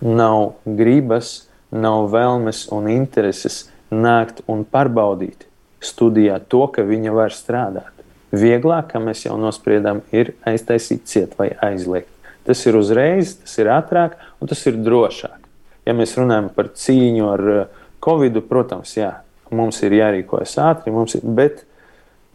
nav 0.00 0.56
gribas, 0.64 1.46
nav 1.72 2.10
vēlmes 2.12 2.66
un 2.72 2.88
intereses 2.92 3.66
nākt 3.92 4.42
un 4.50 4.64
pārbaudīt 4.68 5.46
studijā 5.86 6.40
to, 6.52 6.66
ka 6.72 6.84
viņa 6.86 7.14
var 7.14 7.34
strādāt. 7.34 7.92
Vieglāk, 8.36 8.90
kā 8.92 9.00
mēs 9.00 9.24
jau 9.24 9.36
nospriedām, 9.40 10.02
ir 10.12 10.34
aiztaisīt 10.46 11.06
ciet 11.08 11.36
vai 11.38 11.52
aizliegt. 11.62 12.10
Tas 12.46 12.62
ir 12.66 12.78
uzreiz, 12.78 13.36
tas 13.42 13.56
ir 13.62 13.70
ātrāk 13.74 14.18
un 14.40 14.50
tas 14.50 14.60
ir 14.66 14.78
drošāk. 14.82 15.38
Ja 15.86 15.94
mēs 15.94 16.16
runājam 16.18 16.50
par 16.54 16.72
cīņu 16.74 17.30
ar 17.30 17.44
eh, 17.52 17.64
covid, 18.02 18.38
protams, 18.50 18.92
jā, 18.98 19.12
mums 19.54 19.78
ir 19.86 19.94
jārīkojas 19.96 20.56
ātri, 20.62 20.92
ir, 20.94 21.26
bet 21.38 21.64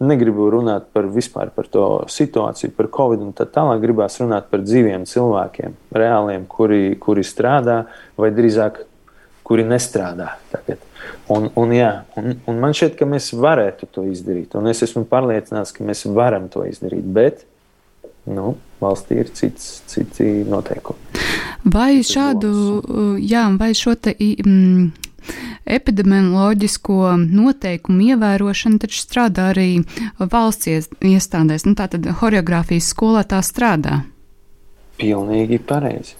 negribu 0.02 0.48
runāt 0.50 0.88
par 0.92 1.06
vispār 1.12 1.52
par 1.54 1.68
to 1.70 1.86
situāciju, 2.10 2.72
par 2.76 2.88
covid 2.92 3.22
un 3.22 3.34
tā 3.36 3.46
tālāk. 3.46 3.82
Gribās 3.84 4.18
runāt 4.20 4.48
par 4.50 4.64
dzīviem 4.64 5.04
cilvēkiem, 5.08 5.76
reāliem, 5.94 6.46
kuri, 6.50 6.96
kuri 7.00 7.24
strādā 7.26 7.84
vai 8.18 8.32
drīzāk 8.34 8.82
kuri 9.46 9.64
nestrādā 9.68 10.36
tagad. 10.52 10.82
Un, 11.32 11.48
un, 11.58 11.72
jā, 11.74 11.92
un, 12.18 12.36
un 12.48 12.60
man 12.62 12.74
šķiet, 12.76 12.96
ka 12.98 13.08
mēs 13.08 13.32
varētu 13.34 13.88
to 13.90 14.04
izdarīt. 14.10 14.54
Un 14.58 14.68
es 14.70 14.82
esmu 14.86 15.04
pārliecināts, 15.10 15.74
ka 15.74 15.86
mēs 15.86 16.04
varam 16.14 16.48
to 16.52 16.64
izdarīt. 16.68 17.06
Bet 17.14 17.44
nu, 18.30 18.56
valstī 18.82 19.18
ir 19.22 19.32
cits, 19.34 19.82
citi 19.90 20.42
noteikumi. 20.48 21.22
Vai 21.72 22.02
šādu, 22.06 22.52
jā, 23.22 23.46
vai 23.58 23.72
šo 23.78 23.96
te. 23.98 24.14
Mm, 24.18 24.92
epidemioloģisko 25.72 27.12
noteikumu 27.20 28.08
ievērošana 28.12 28.80
taču 28.82 28.98
strādā 28.98 29.52
arī 29.52 29.68
valsts 30.18 30.90
iestādēs. 30.98 31.66
Nu, 31.68 31.76
Tātad 31.78 32.08
horeogrāfijas 32.22 32.90
skolā 32.90 33.22
tā 33.28 33.38
strādā. 33.46 34.00
Pilnīgi 34.98 35.60
pareizi. 35.62 36.18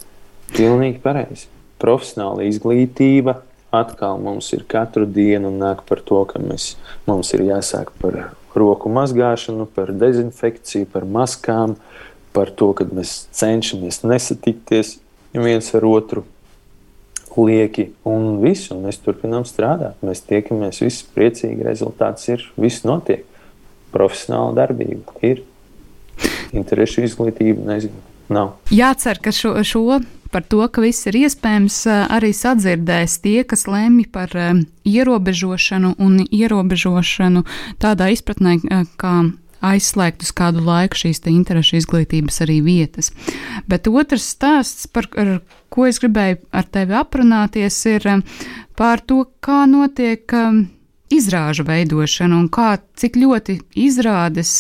Pilnīgi 0.54 1.02
pareizi. 1.02 1.48
Profesionāla 1.82 2.46
izglītība, 2.46 3.40
atkal 3.74 4.20
mums 4.22 4.52
ir 4.54 4.66
katru 4.68 5.06
dienu 5.08 5.50
nāk 5.54 5.82
par 5.88 6.02
to, 6.04 6.22
ka 6.28 6.40
mēs, 6.42 6.74
mums 7.08 7.32
ir 7.34 7.46
jāsāk 7.48 7.90
par 8.02 8.18
roku 8.54 8.92
mazgāšanu, 8.92 9.66
par 9.74 9.94
dezinfekciju, 9.96 10.90
par 10.92 11.08
maskām, 11.08 11.78
par 12.36 12.52
to, 12.56 12.72
ka 12.76 12.86
mēs 12.88 13.26
cenšamies 13.34 14.02
nesatikties 14.04 14.98
viens 15.32 15.72
ar 15.74 15.88
otru 15.88 16.24
lieki 17.32 17.88
un 18.04 18.42
viss, 18.42 18.68
un 18.72 18.84
mēs 18.86 19.00
turpinām 19.00 19.46
strādāt. 19.48 19.96
Mēs 20.04 20.20
tiekamies, 20.28 20.82
viss 20.84 21.06
priecīgi, 21.16 21.64
rezultāts 21.64 22.28
ir, 22.28 22.44
viss 22.60 22.84
notiek. 22.84 23.24
Profesionāla 23.92 24.52
darbība 24.62 25.16
ir. 25.24 25.42
Interešu 26.52 27.06
izglītība, 27.06 27.64
nezinu, 27.70 27.96
nav. 28.32 28.58
Jācer, 28.72 29.20
ka 29.24 29.32
šo, 29.32 29.54
šo 29.64 30.00
par 30.32 30.46
to, 30.48 30.64
ka 30.72 30.82
viss 30.84 31.06
ir 31.10 31.18
iespējams, 31.22 31.82
arī 32.08 32.32
sadzirdēs 32.36 33.18
tie, 33.22 33.42
kas 33.48 33.66
lemj 33.70 34.08
par 34.14 34.32
ierobežošanu 34.88 35.94
un 36.02 36.18
ierobežošanu 36.24 37.44
tādā 37.82 38.10
izpratnē, 38.16 38.58
kā 39.00 39.14
aizslēgt 39.62 40.24
uz 40.26 40.32
kādu 40.34 40.64
laiku 40.66 40.98
šīs 41.04 41.22
interešu 41.30 41.78
izglītības 41.78 42.42
arī 42.44 42.58
vietas. 42.66 43.12
Bet 43.70 43.86
otrs 43.86 44.26
stāsts, 44.34 44.88
par 44.90 45.06
ko 45.12 45.86
es 45.86 46.02
gribēju 46.02 46.40
ar 46.50 46.66
tevi 46.66 46.96
aprunāties, 46.98 47.78
ir 47.92 48.08
par 48.76 49.04
to, 49.06 49.24
kā 49.40 49.62
notiek 49.70 50.34
izrāžu 51.12 51.66
veidošana 51.68 52.40
un 52.40 52.48
kā, 52.52 52.74
cik 52.98 53.20
ļoti 53.20 53.60
izrādes 53.84 54.56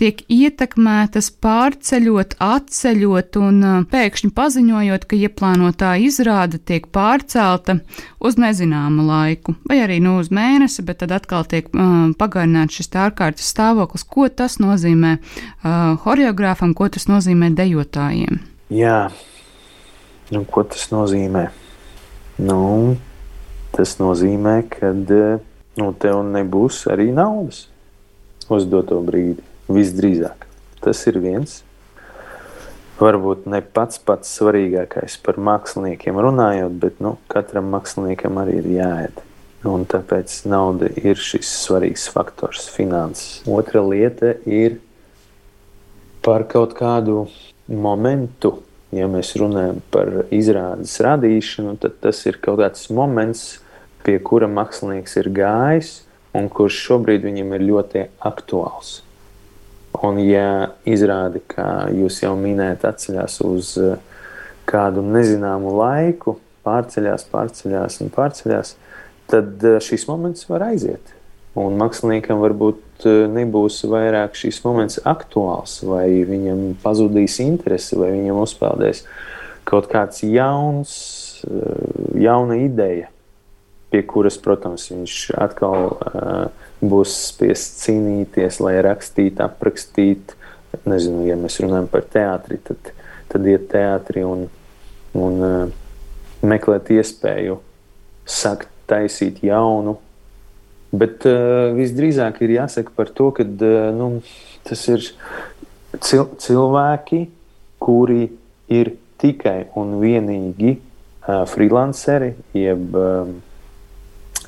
tiek 0.00 0.22
ietekmētas 0.30 1.30
pārceļot, 1.42 2.36
atceļot 2.42 3.38
un 3.40 3.60
pēkšņi 3.90 4.30
paziņojot, 4.34 5.06
ka 5.10 5.18
ieplānotā 5.18 5.92
izrāde 6.02 6.58
tiek 6.58 6.88
pārcelta 6.94 7.78
uz 8.18 8.38
nezināmu 8.40 9.06
laiku, 9.06 9.54
vai 9.68 9.80
arī 9.84 10.00
nu 10.02 10.16
uz 10.22 10.32
mēnesi, 10.34 10.84
bet 10.86 11.02
tad 11.04 11.14
atkal 11.14 11.46
tiek 11.48 11.70
uh, 11.70 12.10
pagarināts 12.18 12.80
šis 12.80 12.90
ārkārtas 13.06 13.52
stāvoklis. 13.54 14.06
Ko 14.08 14.26
tas 14.28 14.58
nozīmē 14.62 15.16
uh, 15.18 15.94
horeogrāfam, 16.04 16.74
ko 16.74 16.90
tas 16.90 17.06
nozīmē 17.10 17.52
dejotājiem? 17.54 18.42
Jā, 18.74 19.00
nu, 20.34 20.44
ko 20.50 20.66
tas 20.66 20.88
nozīmē? 20.90 21.48
Nu, 22.42 22.96
tas 23.74 23.98
nozīmē, 24.00 24.60
ka 24.72 24.90
nu, 24.96 25.90
tev 26.02 26.22
nebūs 26.34 26.84
arī 26.90 27.12
naudas 27.14 27.68
uz 28.50 28.66
doto 28.70 28.98
brīdi. 29.04 29.53
Visdrīzāk. 29.68 30.44
Tas 30.84 31.00
ir 31.08 31.20
viens. 31.22 31.62
Varbūt 33.00 33.48
ne 33.50 33.58
pats 33.74 33.98
pats 33.98 34.30
svarīgākais 34.38 35.16
par 35.24 35.40
māksliniekiem 35.42 36.18
runājot, 36.20 36.74
bet 36.78 37.00
nu, 37.02 37.16
katram 37.32 37.72
māksliniekam 37.72 38.38
arī 38.42 38.60
ir 38.60 38.68
jāēd. 38.76 39.22
Un 39.66 39.86
tāpēc 39.88 40.34
nauda 40.46 40.90
ir 41.00 41.16
šis 41.18 41.48
svarīgs 41.64 42.04
faktors, 42.12 42.68
finanses. 42.70 43.40
Otra 43.48 43.80
lieta 43.82 44.34
ir 44.44 44.76
par 46.24 46.44
kaut 46.48 46.76
kādu 46.78 47.24
momentu. 47.66 48.58
Ja 48.94 49.08
mēs 49.10 49.32
runājam 49.40 49.80
par 49.90 50.12
izrādes 50.30 50.94
radīšanu, 51.02 51.78
tad 51.82 51.96
tas 52.04 52.20
ir 52.28 52.38
kaut 52.44 52.60
kāds 52.60 52.86
moments, 52.94 53.58
pie 54.06 54.20
kura 54.22 54.46
mākslinieks 54.46 55.16
ir 55.18 55.32
gājis 55.34 55.96
un 56.36 56.46
kurš 56.52 56.78
šobrīd 56.88 57.24
viņam 57.26 57.56
ir 57.56 57.66
ļoti 57.72 58.06
aktuāls. 58.30 59.00
Un, 60.02 60.18
ja 60.26 60.74
izrādi, 60.88 61.42
kā 61.46 61.86
jūs 61.94 62.18
jau 62.24 62.32
minējāt, 62.38 62.86
atceļas 62.88 63.36
uz 63.46 63.74
eh, 63.78 63.92
kādu 64.66 65.04
nezināmu 65.06 65.76
laiku, 65.78 66.38
pārceļās, 66.66 67.28
pārceļās 67.30 68.00
un 68.02 68.10
pārceļās, 68.14 68.74
tad 69.30 69.62
eh, 69.62 69.78
šis 69.84 70.08
moments 70.10 70.48
var 70.50 70.66
aiziet. 70.72 71.14
Un 71.54 71.78
māksliniekam 71.78 72.42
varbūt 72.42 73.06
eh, 73.06 73.22
nebūs 73.30 73.84
vairāk 73.92 74.34
šis 74.40 74.58
moments 74.66 74.98
aktuāls, 75.06 75.78
vai 75.86 76.08
viņam 76.26 76.72
pazudīs 76.82 77.38
interese, 77.44 77.94
vai 78.00 78.10
viņam 78.16 78.42
uzpeldēs 78.42 79.04
kaut 79.64 79.86
kāds 79.88 80.20
jauns, 80.26 80.90
jauna 82.20 82.58
ideja, 82.60 83.06
pie 83.94 84.02
kuras, 84.10 84.36
protams, 84.42 84.90
viņš 84.90 85.14
atkal 85.40 85.86
uh, 85.94 86.66
būs 86.90 87.14
spiests 87.30 87.84
cīnīties, 87.84 88.60
lai 88.64 88.76
rakstītu, 88.84 89.44
aprakstītu. 89.44 90.40
Nezinu, 90.90 91.22
ja 91.28 91.36
mēs 91.38 91.60
runājam 91.62 91.86
par 91.90 92.02
teātri, 92.10 92.58
tad, 92.66 92.90
tad 93.30 93.46
iet 93.46 93.68
teātri 93.70 94.24
un, 94.26 94.48
un 95.14 95.44
uh, 95.46 95.68
meklēt 96.42 96.90
iespēju 96.96 97.60
sākt 98.26 98.68
taisīt 98.90 99.42
jaunu. 99.46 99.96
Bet 100.94 101.24
uh, 101.30 101.70
visdrīzāk 101.78 102.42
ir 102.44 102.56
jāsaka 102.58 102.94
par 102.96 103.10
to, 103.14 103.30
ka 103.34 103.46
uh, 103.46 103.88
nu, 103.94 104.10
tas 104.66 104.82
ir 104.90 105.06
cil 106.02 106.28
cilvēki, 106.42 107.24
kuri 107.82 108.28
ir 108.72 108.94
tikai 109.22 109.70
un 109.78 109.98
vienīgi 110.02 110.74
uh, 110.74 111.44
freelanceri, 111.50 112.34
jeb 112.56 112.98
uh, 112.98 113.30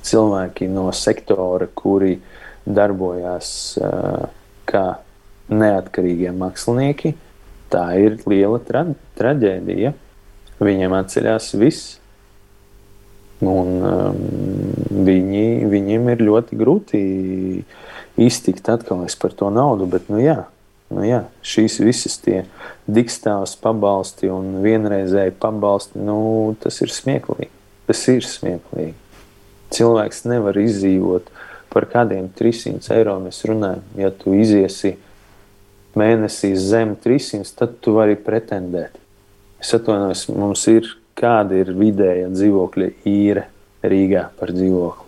cilvēki 0.06 0.68
no 0.70 0.88
sektora, 0.94 1.68
kuri 1.74 2.16
darbojās 2.66 3.50
uh, 3.80 4.26
kā 4.66 4.86
neatkarīgie 5.52 6.32
mākslinieki, 6.34 7.14
tā 7.70 7.86
ir 8.00 8.18
liela 8.26 8.58
tra 8.62 8.86
traģēdija. 9.18 9.94
Viņiem 10.62 10.94
atceļās 10.96 11.52
viss. 11.60 11.96
Un, 13.44 13.72
um, 13.84 14.20
viņi, 15.04 15.68
viņiem 15.68 16.06
ir 16.14 16.22
ļoti 16.24 16.56
grūti 16.56 17.00
iztikt 18.16 18.70
atkal 18.72 19.04
par 19.20 19.34
to 19.36 19.50
naudu. 19.52 19.88
Bet, 19.92 20.08
nu, 20.08 20.22
jā, 20.22 20.46
nu, 20.88 21.04
jā, 21.04 21.26
šīs 21.44 21.76
visas 21.84 22.16
tie 22.24 22.46
digstāvs 22.88 23.58
pabalsti 23.60 24.32
un 24.32 24.62
vienreizēji 24.64 25.36
pabalsti, 25.42 26.00
nu, 26.00 26.56
tas 26.62 26.80
ir 26.80 26.94
smieklīgi. 26.94 27.52
Tas 27.86 28.00
ir 28.10 28.24
smieklīgi. 28.24 28.96
Cilvēks 29.74 30.24
nevar 30.30 30.58
izdzīvot 30.60 31.30
par 31.72 31.88
kādiem 31.90 32.28
300 32.38 32.94
eiro. 32.96 33.16
Mēs 33.22 33.42
runājam, 33.48 33.82
ja 33.98 34.12
tu 34.14 34.34
iziesi 34.36 34.94
mēnesī 35.98 36.52
zem 36.60 36.94
300, 37.02 37.50
tad 37.58 37.78
tu 37.84 37.96
vari 37.96 38.16
pretendēt. 38.20 38.96
Es 39.62 39.72
atvainojos, 39.76 40.26
mums 40.36 40.66
ir 40.70 40.92
kāda 41.16 41.56
ir 41.62 41.72
vidēja 41.76 42.30
dzīvokļa 42.34 42.92
īre 43.08 43.46
Rīgā 43.86 44.28
par 44.38 44.52
dzīvokli. 44.54 45.04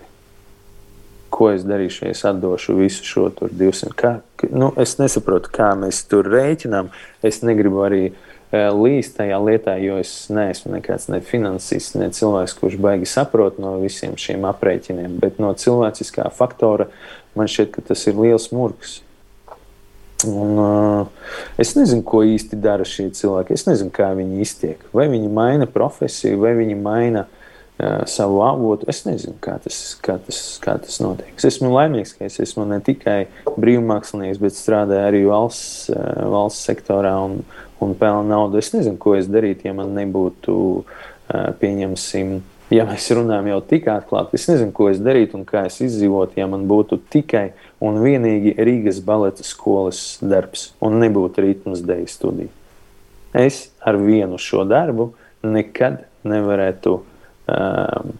Ko 1.34 1.50
es 1.52 1.64
darīšu, 1.68 2.06
ja 2.06 2.14
es 2.14 2.24
atdošu 2.24 2.78
visu 2.78 3.04
šo 3.04 3.26
200? 3.36 3.92
Kā, 3.98 4.14
nu, 4.48 4.72
es 4.80 4.96
nesaprotu, 4.98 5.52
kā 5.52 5.74
mēs 5.78 6.00
tur 6.08 6.26
rēķinām. 6.32 6.88
Es 7.26 7.42
negribu 7.44 7.84
arī 7.84 8.06
uh, 8.08 8.27
līst 8.52 9.18
tajā 9.18 9.36
lietā, 9.44 9.74
jo 9.82 9.98
es 10.00 10.12
neesmu 10.32 10.72
nekāds 10.78 11.08
ne 11.12 11.20
finansists, 11.20 11.98
ne 12.00 12.08
cilvēks, 12.14 12.56
kurš 12.56 12.78
baigi 12.80 13.08
saprot 13.10 13.58
no 13.60 13.74
visiem 13.82 14.16
šiem 14.16 14.46
aprēķiniem, 14.48 15.18
bet 15.20 15.42
no 15.42 15.52
cilvēciskā 15.52 16.30
faktora 16.32 16.88
man 17.36 17.50
šķiet, 17.50 17.74
ka 17.74 17.84
tas 17.90 18.06
ir 18.08 18.16
liels 18.16 18.48
murgs. 18.56 19.02
Un, 20.26 20.56
uh, 20.58 21.06
es 21.62 21.76
nezinu, 21.78 22.02
ko 22.02 22.24
īsti 22.26 22.58
dara 22.58 22.86
šie 22.88 23.06
cilvēki. 23.14 23.54
Es 23.54 23.68
nezinu, 23.68 23.92
kā 23.94 24.08
viņi 24.18 24.40
iztiek. 24.42 24.80
Vai 24.90 25.06
viņi 25.12 25.28
maina 25.30 25.68
profesiju, 25.70 26.40
vai 26.42 26.56
viņi 26.58 26.74
maina 26.74 27.22
uh, 27.28 28.02
savu 28.10 28.40
avotu. 28.42 28.88
Es 28.90 29.04
nezinu, 29.06 29.36
kā 29.44 29.54
tas, 29.62 29.78
kā, 30.02 30.16
tas, 30.26 30.40
kā 30.64 30.74
tas 30.82 30.98
notiek. 31.04 31.30
Es 31.38 31.46
esmu 31.52 31.70
laimīgs, 31.70 32.16
ka 32.18 32.26
es 32.26 32.40
esmu 32.42 32.66
ne 32.66 32.80
tikai 32.82 33.28
brīvmākslinieks, 33.54 34.42
bet 34.42 34.58
strādāju 34.58 35.06
arī 35.12 35.22
valsts, 35.28 35.86
uh, 35.94 36.26
valsts 36.34 36.66
sektorā 36.66 37.14
un, 37.28 37.44
un 37.84 37.94
pelna 37.98 38.22
naudu. 38.26 38.60
Es 38.60 38.72
nezinu, 38.74 38.98
ko 39.00 39.14
es 39.18 39.28
darītu, 39.30 39.68
ja 39.68 39.74
man 39.76 39.94
nebūtu, 39.96 40.54
pieņemsim, 41.60 42.38
ja 42.74 42.84
mēs 42.88 43.08
runājam 43.16 43.50
jau 43.52 43.60
tik 43.72 43.88
atklāti. 43.92 44.38
Es 44.38 44.48
nezinu, 44.50 44.72
ko 44.76 44.88
es 44.92 45.00
darītu 45.02 45.38
un 45.38 45.46
kā 45.48 45.64
es 45.68 45.80
izdzīvotu, 45.84 46.38
ja 46.40 46.48
man 46.50 46.66
būtu 46.70 47.00
tikai 47.12 47.50
un 47.84 48.00
vienīgi 48.02 48.56
Rīgas 48.58 49.00
baleta 49.04 49.46
skolas 49.46 50.18
darbs 50.22 50.72
un 50.84 50.98
nebūtu 51.02 51.44
ritmas 51.44 51.84
dēļ 51.86 52.06
studija. 52.10 52.52
Es 53.36 53.68
ar 53.84 53.98
vienu 54.00 54.40
šo 54.40 54.64
darbu 54.68 55.12
nekad 55.44 56.00
nevarētu 56.28 56.94
um, 56.98 58.16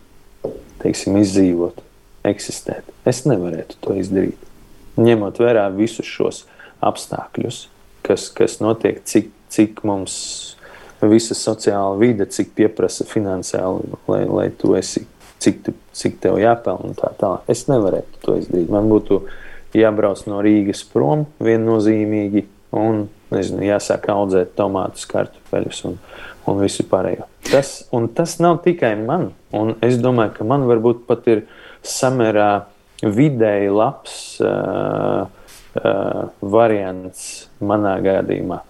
teiksim, 0.83 1.16
izdzīvot, 1.21 1.81
eksistēt. 2.29 2.87
Es 3.09 3.25
nevarētu 3.27 3.81
to 3.83 3.97
izdarīt. 3.99 4.38
Ņemot 4.99 5.40
vērā 5.40 5.66
visus 5.75 6.07
šos 6.07 6.44
apstākļus, 6.85 7.64
kas, 8.07 8.29
kas 8.35 8.59
notiek, 8.62 9.01
cik 9.07 9.33
cik 9.52 9.82
mums 9.88 10.14
visa 11.06 11.37
sociāla 11.38 11.98
vide, 12.00 12.26
cik 12.26 12.54
pieprasa 12.58 13.06
finansiāli, 13.06 13.98
lai, 14.11 14.22
lai 14.26 14.48
tu 14.58 14.74
esi, 14.78 15.04
cik, 15.42 15.61
tu, 15.66 15.74
cik 15.94 16.18
tev 16.22 16.40
jāpelnā 16.42 16.96
tā 16.98 17.12
tālāk. 17.20 17.46
Es 17.50 17.66
nevarētu 17.70 18.24
to 18.24 18.38
izdarīt. 18.40 18.70
Man 18.72 18.90
būtu 18.90 19.22
jābrauc 19.78 20.24
no 20.26 20.42
Rīgas 20.44 20.82
prom 20.90 21.26
viennozīmīgi 21.44 22.46
un 22.78 23.06
nezinu, 23.32 23.62
jāsāk 23.68 24.08
audzēt 24.12 24.54
tomātus, 24.58 25.06
kartupeļus 25.08 25.84
un, 25.88 25.98
un 26.48 26.62
visu 26.62 26.84
pārējo. 26.88 27.28
Tas, 27.48 27.72
tas 28.16 28.37
nav 28.42 28.62
tikai 28.64 28.94
man, 29.00 29.30
un 29.56 29.76
es 29.84 29.98
domāju, 30.02 30.34
ka 30.38 30.48
man 30.48 30.66
varbūt 30.68 31.04
pat 31.08 31.28
ir 31.30 31.44
samērā 31.87 32.50
vidēji 33.04 33.70
labs 33.72 34.16
uh, 34.42 35.28
uh, 35.28 36.22
variants 36.42 37.22
manā 37.61 37.98
gadījumā. 38.04 38.62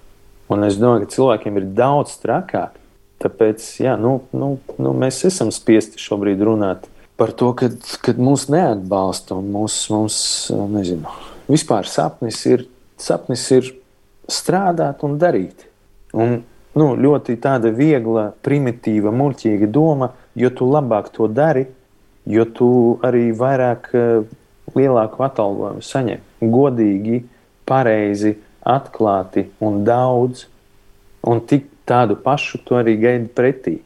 Un 0.49 0.65
es 0.65 0.79
domāju, 0.81 1.05
ka 1.05 1.15
cilvēkiem 1.15 1.59
ir 1.61 1.67
daudz 1.77 2.15
trakāk. 2.23 2.77
Tāpēc 3.19 3.65
jā, 3.83 3.97
nu, 3.99 4.21
nu, 4.33 4.55
nu, 4.79 4.93
mēs 4.95 5.25
esam 5.27 5.51
spiesti 5.55 6.01
šobrīd 6.01 6.43
runāt 6.47 6.87
par 7.19 7.33
to, 7.35 7.51
ka, 7.59 7.67
mūs 8.15 8.47
neatbalsta 8.53 9.35
un 9.41 9.49
mūs, 9.51 9.79
mums, 9.91 10.19
nezinu, 10.71 11.11
vispār 11.51 11.89
sapnis 11.91 12.39
ir, 12.47 12.63
sapnis 13.01 13.43
ir 13.57 13.73
strādāt 14.31 15.03
un 15.03 15.19
darīt. 15.19 15.67
Un, 16.15 16.39
nu, 16.79 16.93
ļoti 16.95 17.35
tāda 17.43 17.73
viegla, 17.75 18.29
primitīva, 18.47 19.11
muļķīga 19.11 19.69
doma, 19.75 20.13
jo 20.39 20.53
tu 20.55 20.71
labāk 20.71 21.11
to 21.17 21.27
dari, 21.27 21.67
jo 22.29 22.47
tu 22.55 22.71
arī 23.05 23.33
vairāk, 23.35 23.91
lielāku 24.77 25.25
atalgojumu 25.27 25.83
saņem. 25.83 26.23
Godīgi, 26.55 27.25
pareizi, 27.69 28.37
atklāti 28.69 29.49
un 29.65 29.83
daudz, 29.87 30.47
un 31.27 31.41
tik 31.49 31.67
tādu 31.89 32.19
pašu 32.21 32.61
tu 32.65 32.77
arī 32.79 32.99
gaidi 33.01 33.31
pretī. 33.33 33.79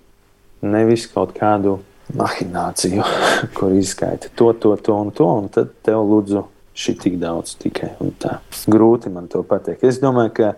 Nevis 0.63 1.09
kaut 1.11 1.35
kādu 1.37 1.79
mahināciju, 2.19 3.05
kur 3.57 3.75
izskaita 3.77 4.31
to, 4.37 4.53
to, 4.53 4.75
to 4.77 4.99
un 4.99 5.15
to, 5.15 5.29
un 5.43 5.49
tad 5.53 5.73
tev 5.87 6.03
lūdzu 6.07 6.45
šī 6.79 6.97
tik 7.01 7.19
daudz 7.23 7.57
tikai 7.61 7.95
un 8.03 8.13
tā. 8.21 8.39
Grūti 8.71 9.13
man 9.13 9.29
to 9.33 9.43
pateikt. 9.47 9.85
Es 9.87 10.01
domāju, 10.03 10.35
ka, 10.39 10.53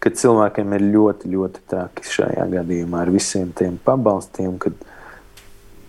ka 0.00 0.12
cilvēkiem 0.22 0.76
ir 0.76 0.86
ļoti, 0.94 1.32
ļoti 1.34 1.64
traki 1.70 2.06
šajā 2.08 2.46
gadījumā 2.56 3.04
ar 3.04 3.12
visiem 3.14 3.50
tiem 3.56 3.76
pabalstiem, 3.84 4.56
kad 4.62 4.76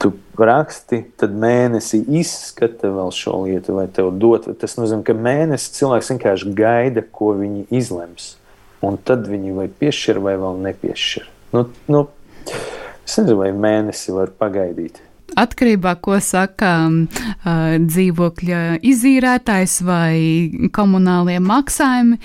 tu 0.01 0.11
raksti, 0.41 1.03
tad 1.21 1.33
mēnesi 1.37 2.01
izskata 2.19 2.89
vēl 2.93 3.11
šo 3.13 3.43
lietu, 3.45 3.75
vai 3.77 3.85
tev 3.93 4.09
dot. 4.21 4.47
Tas 4.61 4.77
nozīmē, 4.79 5.05
ka 5.05 5.15
mēnesis 5.17 5.75
cilvēks 5.77 6.11
vienkārši 6.15 6.53
gaida, 6.57 7.03
ko 7.05 7.35
viņi 7.37 7.67
izlems. 7.81 8.35
Un 8.81 8.97
tad 8.97 9.27
viņi 9.29 9.53
vai 9.53 9.67
piešķir, 9.69 10.21
vai 10.25 10.35
vēl 10.41 10.57
nepiešķir. 10.65 11.29
Nu, 11.53 11.67
nu, 11.91 12.05
es 12.49 13.19
nezinu, 13.19 13.37
vai 13.43 13.51
mēnesi 13.53 14.15
var 14.15 14.33
pagaidīt. 14.41 15.03
Atkarībā 15.39 15.95
no 15.95 16.17
tā, 16.17 16.19
saka 16.23 16.71
uh, 16.87 17.77
dzīvokļa 17.81 18.61
izīrētājs 18.81 19.77
vai 19.87 20.69
komunālie 20.73 21.39
maksājumi. 21.39 22.19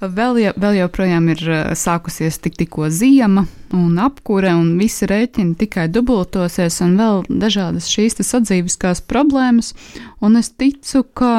Vēl, 0.00 0.38
jau, 0.44 0.54
vēl 0.56 0.78
joprojām 0.82 1.28
ir 1.34 1.42
sākusies 1.78 2.38
tik, 2.42 2.56
tikko 2.60 2.90
ziema 2.90 3.46
un 3.72 3.98
apkūre, 3.98 4.52
un 4.54 4.76
visi 4.80 5.08
rēķini 5.08 5.56
tikai 5.60 5.88
dubultosies, 5.92 6.80
un 6.84 6.96
vēl 7.00 7.22
dažādas 7.28 7.88
šīs 7.90 8.20
sadzīviskās 8.22 9.02
problēmas. 9.08 9.72
Un 10.20 10.36
es 10.40 10.52
ticu, 10.52 11.04
ka 11.16 11.32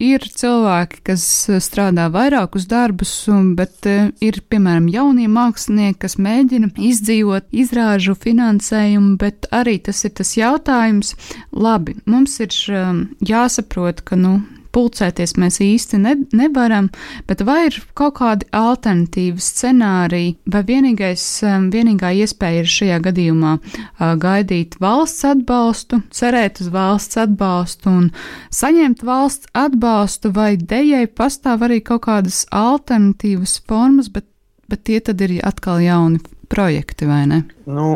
ir 0.00 0.24
cilvēki, 0.24 1.02
kas 1.10 1.24
eh, 1.50 1.60
strādā 1.62 2.08
vairākus 2.12 2.66
darbus, 2.70 3.12
bet 3.58 3.86
eh, 3.88 4.08
ir, 4.24 4.40
piemēram, 4.50 4.88
jaunie 4.92 5.28
mākslinieki, 5.30 6.00
kas 6.06 6.16
mēģina 6.20 6.72
izdzīvot 6.90 7.50
izrāžu 7.52 8.16
finansējumu, 8.18 9.16
bet 9.20 9.50
arī 9.54 9.78
tas 9.84 10.02
ir 10.08 10.16
tas 10.20 10.32
jautājums, 10.38 11.14
labi, 11.52 11.98
mums 12.10 12.38
ir 12.40 12.56
eh, 12.72 13.04
jāsaprot, 13.30 14.02
ka, 14.08 14.18
nu, 14.18 14.40
pulcēties 14.74 15.36
mēs 15.40 15.60
īsti 15.64 16.00
ne, 16.00 16.14
nevaram, 16.36 16.90
bet 17.28 17.42
vai 17.46 17.66
ir 17.68 17.78
kaut 17.98 18.16
kādi 18.20 18.48
alternatīvi 18.56 19.42
scenāriji, 19.42 20.36
vai 20.52 20.62
vienīgais, 20.68 21.24
um, 21.46 21.68
vienīgā 21.74 22.12
iespēja 22.22 22.64
ir 22.64 22.70
šajā 22.74 23.00
gadījumā 23.08 23.56
uh, 23.58 24.14
gaidīt 24.20 24.78
valsts 24.82 25.26
atbalstu, 25.30 26.02
cerēt 26.14 26.62
uz 26.64 26.70
valsts 26.74 27.20
atbalstu 27.20 27.92
un 27.92 28.10
saņemt 28.54 29.04
valsts 29.06 29.50
atbalstu, 29.56 30.32
vai 30.36 30.54
dejai 30.56 31.06
pastāv 31.06 31.66
arī 31.68 31.80
kaut 31.84 32.04
kādas 32.08 32.44
alternatīvas 32.54 33.60
formas, 33.68 34.10
bet, 34.12 34.28
bet 34.70 34.86
tie 34.88 35.00
tad 35.04 35.20
ir 35.24 35.38
atkal 35.46 35.82
jauni 35.84 36.22
projekti, 36.50 37.06
vai 37.06 37.24
ne? 37.30 37.42
Nu, 37.70 37.92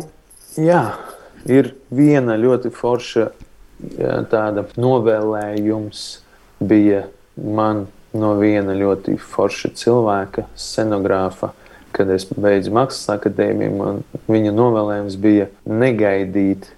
jā, 0.60 0.84
ir 1.50 1.74
viena 1.94 2.36
ļoti 2.40 2.70
forša 2.74 3.30
tāda 4.30 4.64
novēlējums 4.80 6.04
bija 6.60 7.06
man 7.36 7.86
no 8.14 8.34
viena 8.38 8.74
ļoti 8.78 9.16
forša 9.18 9.72
cilvēka, 9.78 10.46
scenogrāfa, 10.58 11.50
kad 11.94 12.10
es 12.14 12.26
beidzu 12.30 12.72
mākslas 12.74 13.16
akadēmiju. 13.16 13.90
Viņa 14.30 14.54
novēlējums 14.54 15.18
bija 15.20 15.48
negaidīt 15.66 16.70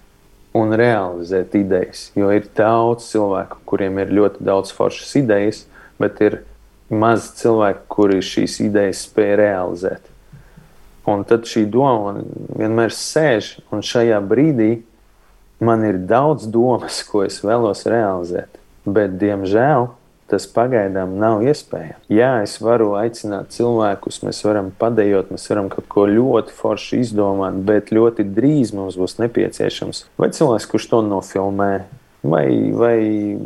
un 0.57 0.73
realizēt 0.77 1.55
idejas. 1.57 2.07
Jo 2.17 2.31
ir 2.33 2.49
daudz 2.57 3.11
cilvēku, 3.11 3.61
kuriem 3.69 4.01
ir 4.01 4.13
ļoti 4.17 4.45
daudz 4.45 4.73
foršas 4.73 5.15
idejas, 5.21 5.63
bet 6.01 6.21
ir 6.25 6.41
maz 6.89 7.31
cilvēku, 7.37 7.85
kuri 7.91 8.21
šīs 8.25 8.59
idejas 8.65 9.05
spēj 9.05 9.33
realizēt. 9.41 10.13
Un 11.07 11.23
tad 11.27 11.45
šī 11.47 11.63
doma 11.71 12.17
vienmēr 12.57 12.91
sēž, 12.91 13.57
un 13.71 13.85
šajā 13.85 14.19
brīdī 14.27 14.71
man 15.63 15.85
ir 15.87 16.01
daudz 16.09 16.49
domas, 16.51 16.99
ko 17.07 17.23
es 17.25 17.39
vēlos 17.45 17.85
realizēt 17.87 18.56
bet 18.87 19.17
diemžēl 19.21 19.89
tas 20.27 20.47
pagaidām 20.51 21.15
nav 21.21 21.43
iespējams. 21.47 22.07
Jā, 22.11 22.41
es 22.43 22.57
varu 22.63 22.91
aicināt 22.99 23.53
cilvēkus, 23.55 24.21
mēs 24.27 24.41
varam 24.43 24.73
padējot, 24.79 25.31
mēs 25.31 25.47
varam 25.51 25.69
kaut 25.71 25.87
ko 25.91 26.07
ļoti 26.09 26.55
forši 26.55 26.99
izdomāt, 27.03 27.61
bet 27.67 27.93
ļoti 27.95 28.27
drīz 28.35 28.73
mums 28.75 28.99
būs 28.99 29.17
nepieciešams 29.21 30.03
vai 30.19 30.31
cilvēks, 30.35 30.67
kurš 30.71 30.91
to 30.91 31.05
nofilmē. 31.07 31.71
Vai, 32.27 32.47
vai 32.75 33.37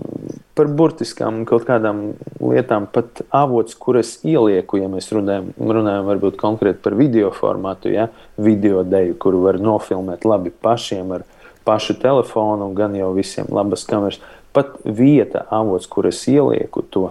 par 0.57 0.69
burtiskām 0.73 1.41
kaut 1.45 1.67
kādām 1.67 2.15
lietām, 2.39 2.87
pat 2.89 3.19
avots, 3.35 3.75
kuras 3.77 4.15
ielieku, 4.25 4.79
ja 4.79 4.87
mēs 4.89 5.11
runājam, 5.13 5.51
runājam 5.59 6.07
varbūt 6.07 6.39
konkrēti 6.39 6.79
par 6.81 6.95
video 6.97 7.29
formātu, 7.35 7.91
ja 7.93 8.07
video 8.41 8.81
deju, 8.87 9.19
kuru 9.21 9.43
var 9.43 9.59
nofilmēt 9.61 10.25
labi 10.25 10.55
pašiem 10.63 11.13
ar 11.19 11.27
pašu 11.67 11.99
telefonu, 12.01 12.71
gan 12.73 12.95
jau 12.97 13.11
visiem 13.13 13.51
labas 13.53 13.83
kameras 13.85 14.21
pat 14.55 14.75
vieta, 14.83 15.45
avots, 15.53 15.87
kur 15.91 16.09
es 16.09 16.21
ielieku 16.29 16.83
to, 16.91 17.09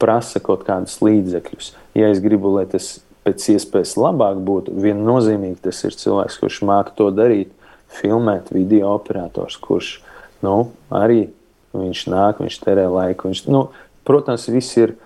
prasa 0.00 0.40
kaut 0.42 0.64
kādus 0.66 0.98
līdzekļus. 1.04 1.74
Ja 1.98 2.10
es 2.10 2.22
gribu, 2.24 2.54
lai 2.56 2.66
tas 2.70 2.98
pēc 3.26 3.50
iespējas 3.54 3.96
labāk 4.00 4.40
būtu, 4.44 4.74
viennozīmīgi 4.80 5.60
tas 5.66 5.82
ir 5.84 5.96
cilvēks, 5.96 6.38
kurš 6.40 6.62
māca 6.68 6.94
to 6.96 7.10
darīt, 7.14 7.52
filmēt, 8.00 8.48
video 8.54 8.94
operators, 8.94 9.58
kurš 9.60 9.98
nu, 10.44 10.70
arī 10.94 11.28
viņš 11.76 12.06
nāk, 12.10 12.40
viņš 12.42 12.58
terē 12.64 12.86
laiku. 12.90 13.30
Viņš, 13.30 13.44
nu, 13.52 13.66
protams, 14.08 14.48
viss 14.50 14.78
ir 14.80 14.96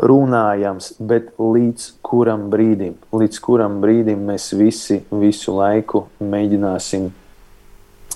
runājams, 0.00 0.94
bet 1.00 1.32
līdz 1.40 1.86
kuram 2.06 2.48
brīdim, 2.52 2.96
līdz 3.12 3.40
kuram 3.44 3.80
brīdim 3.82 4.22
mēs 4.30 4.50
visi 4.56 5.02
visu 5.10 5.54
laiku 5.56 6.06
mēģināsim 6.20 7.10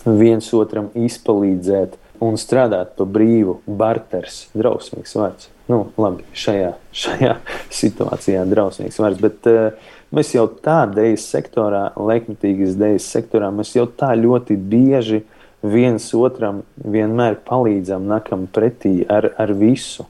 viens 0.05 0.49
otram 0.57 0.91
izpalīdzēt, 0.97 1.99
un 2.25 2.39
strādāt 2.41 2.95
pa 2.99 3.07
brīvu. 3.09 3.59
Barters, 3.67 4.47
drausmīgs 4.57 5.15
vārds. 5.19 5.51
Nu, 5.71 5.87
labi, 6.01 6.27
šajā, 6.37 6.75
šajā 6.93 7.37
situācijā 7.81 8.45
drausmīgs 8.49 9.01
vārds. 9.01 9.21
Bet 9.23 9.49
uh, 9.51 9.93
mēs 10.15 10.35
jau 10.37 10.47
tā 10.65 10.83
dēļas 10.91 11.29
sektorā, 11.37 11.85
laikmetīgas 11.97 12.77
dēļas 12.81 13.09
sektorā, 13.17 13.51
mēs 13.55 13.75
jau 13.77 13.87
tā 13.89 14.13
ļoti 14.19 14.59
bieži 14.59 15.23
viens 15.65 16.11
otram 16.17 16.63
vienmēr 16.77 17.39
palīdzam, 17.47 18.05
nākam 18.11 18.45
pretī 18.53 18.99
ar, 19.09 19.31
ar 19.41 19.55
visu. 19.57 20.05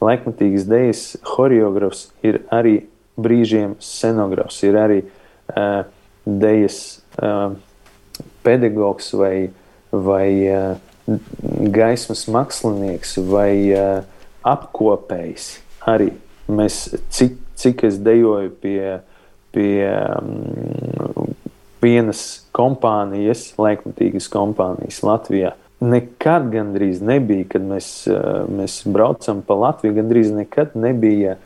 Laikmetīgas 0.00 0.64
dēļas 0.70 1.04
choreogrāfs 1.26 2.06
ir 2.24 2.42
arī 2.54 2.80
brīžiem 3.18 3.74
scenogrāfs, 3.82 4.60
ir 4.64 4.78
arī 4.78 4.98
uh, 5.04 5.82
dēļas 6.24 6.78
uh, 7.18 7.56
pedagogs 8.46 9.10
vai, 9.18 9.50
vai 9.92 10.28
uh, 10.48 10.87
gaismas 11.72 12.26
mākslinieks 12.30 13.16
vai 13.28 13.52
uh, 13.72 14.02
apkopējs. 14.46 15.50
Arī 15.88 16.10
mēs, 16.52 16.86
cik, 17.14 17.38
cik 17.58 17.86
es 17.88 18.00
dejoju 18.04 18.52
pie, 18.62 18.98
pie 19.54 19.88
um, 19.88 21.32
vienas 21.82 22.24
kompānijas, 22.56 23.52
laikmatīgas 23.60 24.28
kompānijas 24.32 25.00
Latvijā. 25.06 25.54
Nekad 25.78 26.48
gandrīz 26.50 26.98
nebija, 27.06 27.46
kad 27.54 27.64
mēs, 27.64 27.92
uh, 28.10 28.44
mēs 28.50 28.82
braucam 28.88 29.44
pa 29.46 29.56
Latviju, 29.66 30.00
gandrīz 30.02 30.32
nekad 30.34 30.76
nebija 30.76 31.38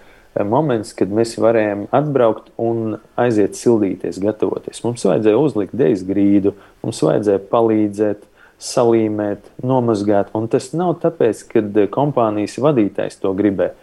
moments, 0.48 0.94
kad 0.96 1.10
mēs 1.12 1.34
varējām 1.36 1.86
atbraukt 1.92 2.48
un 2.60 2.96
aiziet 3.20 3.58
sildīties, 3.58 4.20
gatavoties. 4.22 4.80
Mums 4.80 5.04
vajadzēja 5.04 5.36
uzlikt 5.38 5.76
dēļas 5.76 6.04
grīdu, 6.08 6.54
mums 6.80 7.02
vajadzēja 7.04 7.42
palīdzēt, 7.52 8.24
salīmēt, 8.62 9.48
nomazgāt. 9.66 10.30
Un 10.38 10.46
tas 10.50 10.70
nav 10.76 10.96
tāpēc, 11.02 11.46
ka 11.50 11.62
eh, 11.62 11.88
kompānijas 11.90 12.58
vadītājs 12.62 13.18
to 13.22 13.34
gribēja. 13.38 13.74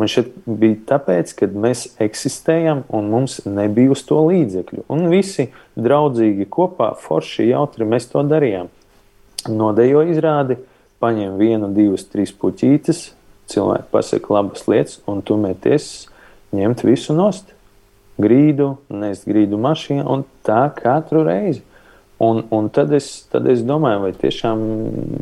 Man 0.00 0.08
šeit 0.08 0.30
bija 0.48 0.78
tāpēc, 0.94 1.34
ka 1.36 1.46
mēs 1.52 1.84
eksistējam 2.00 2.86
un 2.96 3.10
mums 3.12 3.42
nebija 3.44 3.92
uz 3.92 4.00
to 4.08 4.22
līdzekļu. 4.24 4.86
Un 4.92 5.10
visi 5.12 5.50
draudzīgi 5.76 6.48
kopā, 6.48 6.94
forši, 6.98 7.50
jautri 7.50 7.84
mēs 7.88 8.08
to 8.08 8.22
darījām. 8.24 8.70
Nodejo 9.52 10.00
izrādi, 10.08 10.56
paņem 11.02 11.36
vienu, 11.36 11.68
divas, 11.76 12.06
trīs 12.08 12.32
puķītes, 12.32 13.10
cilvēki 13.52 13.90
pasaka 13.92 14.32
labas 14.38 14.64
lietas, 14.70 15.00
un 15.10 15.20
tu 15.26 15.36
mēties 15.40 15.90
ņemt 16.56 16.86
visu 16.86 17.16
nost. 17.16 17.52
Grīdu, 18.22 18.76
nest 18.92 19.26
grīdu 19.28 19.58
mašīnā 19.60 20.06
un 20.08 20.24
tā 20.46 20.62
katru 20.76 21.24
reizi. 21.26 21.64
Un, 22.22 22.44
un 22.54 22.68
tad, 22.70 22.92
es, 22.94 23.24
tad 23.32 23.48
es 23.50 23.64
domāju, 23.66 24.04
vai 24.04 24.12
tiešām 24.14 24.60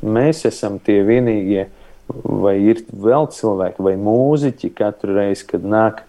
mēs 0.04 0.44
esam 0.48 0.76
tie 0.84 0.98
vienīgie, 1.06 1.64
vai 2.12 2.58
ir 2.60 2.82
vēl 2.90 3.30
cilvēki, 3.32 3.80
vai 3.86 3.94
mūziķi 3.96 4.72
katru 4.76 5.16
reizi, 5.16 5.46
kad 5.48 5.64
nāk 5.64 6.02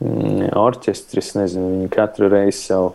mm, 0.00 0.54
orķestris, 0.56 1.34
nezinu, 1.36 1.74
viņi 1.74 1.90
katru 1.92 2.30
reizi 2.32 2.62
savu 2.62 2.94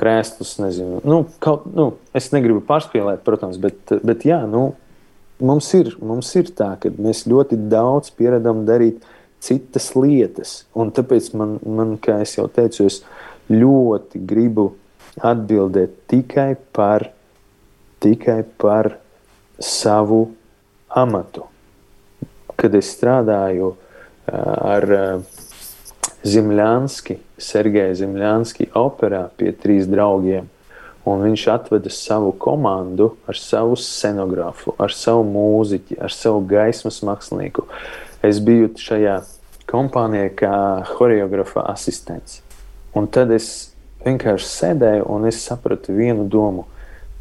krēslus, 0.00 0.54
nezinu, 0.62 1.02
nu, 1.04 1.20
kaut, 1.42 1.66
nu, 1.76 1.90
es 2.16 2.30
negribu 2.32 2.62
pārspīlēt, 2.64 3.26
protams, 3.26 3.60
bet, 3.60 3.98
bet 4.06 4.24
jā, 4.24 4.40
nu, 4.48 4.70
mums 5.44 5.68
ir, 5.76 5.92
mums 6.00 6.32
ir 6.40 6.48
tā, 6.56 6.72
ka 6.80 6.92
mēs 6.96 7.26
ļoti 7.28 7.60
daudz 7.68 8.14
pieredam 8.16 8.64
darīt 8.68 9.04
citas 9.44 9.92
lietas, 9.96 10.62
un 10.72 10.94
tāpēc 10.96 11.32
man, 11.36 11.58
man 11.64 11.96
kā 12.00 12.22
es 12.24 12.38
jau 12.38 12.48
teicu, 12.48 12.88
es 12.88 13.02
ļoti 13.52 14.24
gribu 14.30 14.70
atbildēt 15.18 15.96
tikai 16.10 16.54
par, 16.76 17.08
tikai 18.02 18.42
par 18.60 18.94
savu 19.60 20.30
amatu. 20.88 21.46
Kad 22.60 22.74
es 22.76 22.92
strādāju 22.94 23.74
ar 24.30 24.86
Zimļānski, 26.20 27.16
Sergeja 27.40 27.94
Zimļānski 27.96 28.70
operā 28.76 29.24
pie 29.40 29.54
trīs 29.56 29.88
draugiem, 29.88 30.48
un 31.08 31.24
viņš 31.24 31.46
atveda 31.54 31.90
savu 31.92 32.34
komandu 32.36 33.14
ar 33.28 33.38
savu 33.40 33.78
scenogrāfu, 33.80 34.74
ar 34.76 34.92
savu 34.92 35.24
mūziķi, 35.32 35.96
ar 35.96 36.12
savu 36.12 36.44
gaismas 36.48 37.00
mākslinieku. 37.06 37.64
Es 38.26 38.42
biju 38.44 38.74
šajā 38.76 39.16
kompānijā 39.70 40.28
kā 40.36 40.54
choreografa 40.92 41.64
asistents. 41.72 42.42
Un 42.92 43.06
tad 43.08 43.32
es 43.32 43.69
vienkārši 44.04 44.48
sēdēju 44.48 45.08
un 45.12 45.26
es 45.30 45.40
sapratu 45.44 45.94
vienu 45.96 46.26
domu, 46.30 46.66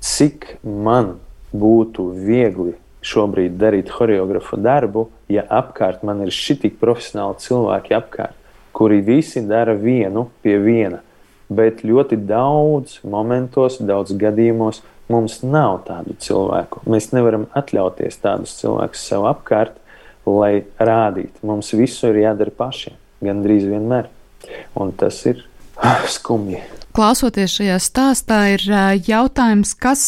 cik 0.03 0.57
man 0.63 1.17
būtu 1.51 2.11
viegli 2.13 2.75
šobrīd 3.05 3.57
darīt 3.59 3.91
choreografu 3.93 4.59
darbu, 4.59 5.07
ja 5.31 5.45
apkārt 5.49 6.03
man 6.03 6.21
ir 6.25 6.31
tik 6.31 6.79
profesionāli 6.79 7.39
cilvēki 7.39 7.95
apkārt, 7.95 8.35
kuri 8.73 9.01
visi 9.01 9.41
dara 9.41 9.73
vienu 9.73 10.29
pie 10.43 10.57
viena. 10.59 11.01
Bet 11.49 11.81
ļoti 11.81 12.19
daudz 12.29 12.99
momentos, 13.03 13.79
daudz 13.81 14.13
gadījumos 14.13 14.83
mums 15.09 15.39
nav 15.41 15.81
tādu 15.87 16.13
cilvēku. 16.21 16.83
Mēs 16.85 17.09
nevaram 17.15 17.47
atļauties 17.57 18.21
tādus 18.21 18.53
cilvēkus 18.59 19.07
sev 19.09 19.25
apkārt, 19.25 19.79
lai 20.29 20.65
rādītu. 20.77 21.41
Mums 21.41 21.73
visu 21.73 22.11
ir 22.11 22.21
jādara 22.27 22.53
pašiem, 22.53 22.93
gandrīz 23.25 23.65
vienmēr. 23.65 24.11
Un 24.77 24.93
tas 24.95 25.17
ir 25.25 25.41
skumji. 26.07 26.61
Klausoties 26.95 27.53
šajā 27.59 27.77
stāstā, 27.79 28.39
ir 28.55 28.63
jautājums, 29.07 29.75
kas 29.77 30.03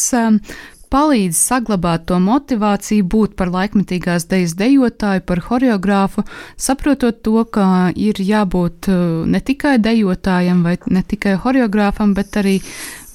palīdz 0.91 1.37
saglabāt 1.39 2.07
to 2.09 2.17
motivāciju, 2.19 3.05
būt 3.07 3.35
par 3.39 3.51
laikmetīgās 3.53 4.25
dejas 4.31 4.55
dejotāju, 4.59 5.23
par 5.27 5.43
horeogrāfu, 5.47 6.25
saprotot 6.59 7.21
to, 7.23 7.45
ka 7.45 7.91
ir 7.95 8.19
jābūt 8.19 8.89
ne 9.31 9.39
tikai 9.39 9.77
dejotājam 9.79 10.65
vai 10.67 10.75
ne 10.91 11.03
tikai 11.07 11.37
horeogrāfam, 11.45 12.15
bet 12.17 12.35
arī 12.41 12.57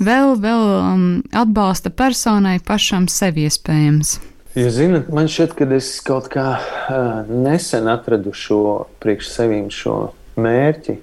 vēl, 0.01 0.37
vēl 0.41 0.65
um, 0.79 1.05
atbalsta 1.37 1.93
personai 1.93 2.59
pašam 2.65 3.11
sevi 3.13 3.47
iespējams. 3.51 4.17
Jūs 4.57 4.73
zināt, 4.79 5.11
man 5.13 5.29
šķiet, 5.29 5.53
ka 5.59 5.69
es 5.77 5.91
kaut 6.05 6.31
kā 6.33 6.47
uh, 6.57 7.29
nesen 7.29 7.91
atradu 7.93 8.33
šo 8.33 8.87
priekš 9.05 9.29
sevīm 9.35 9.69
šo 9.69 9.99
mērķi, 10.41 10.97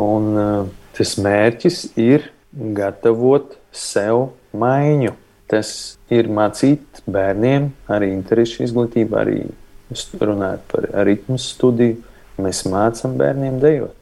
un 0.00 0.32
uh, 0.36 0.72
tas 0.96 1.16
mērķis 1.20 1.84
ir 2.00 2.30
gatavot 2.76 3.56
sev 3.72 4.30
maiņu 4.56 5.14
tas 5.50 5.70
ir 6.10 6.28
mācīt 6.32 7.02
bērniem 7.10 7.70
arī 7.92 8.10
interešu 8.14 8.64
izglītību, 8.66 9.18
arī 9.18 9.38
runājot 10.20 10.66
par 10.72 10.88
ritmu 11.06 11.38
studiju. 11.40 12.00
Mēs 12.42 12.66
mācām 12.68 13.14
bērniem 13.16 13.60
dejot. 13.62 13.94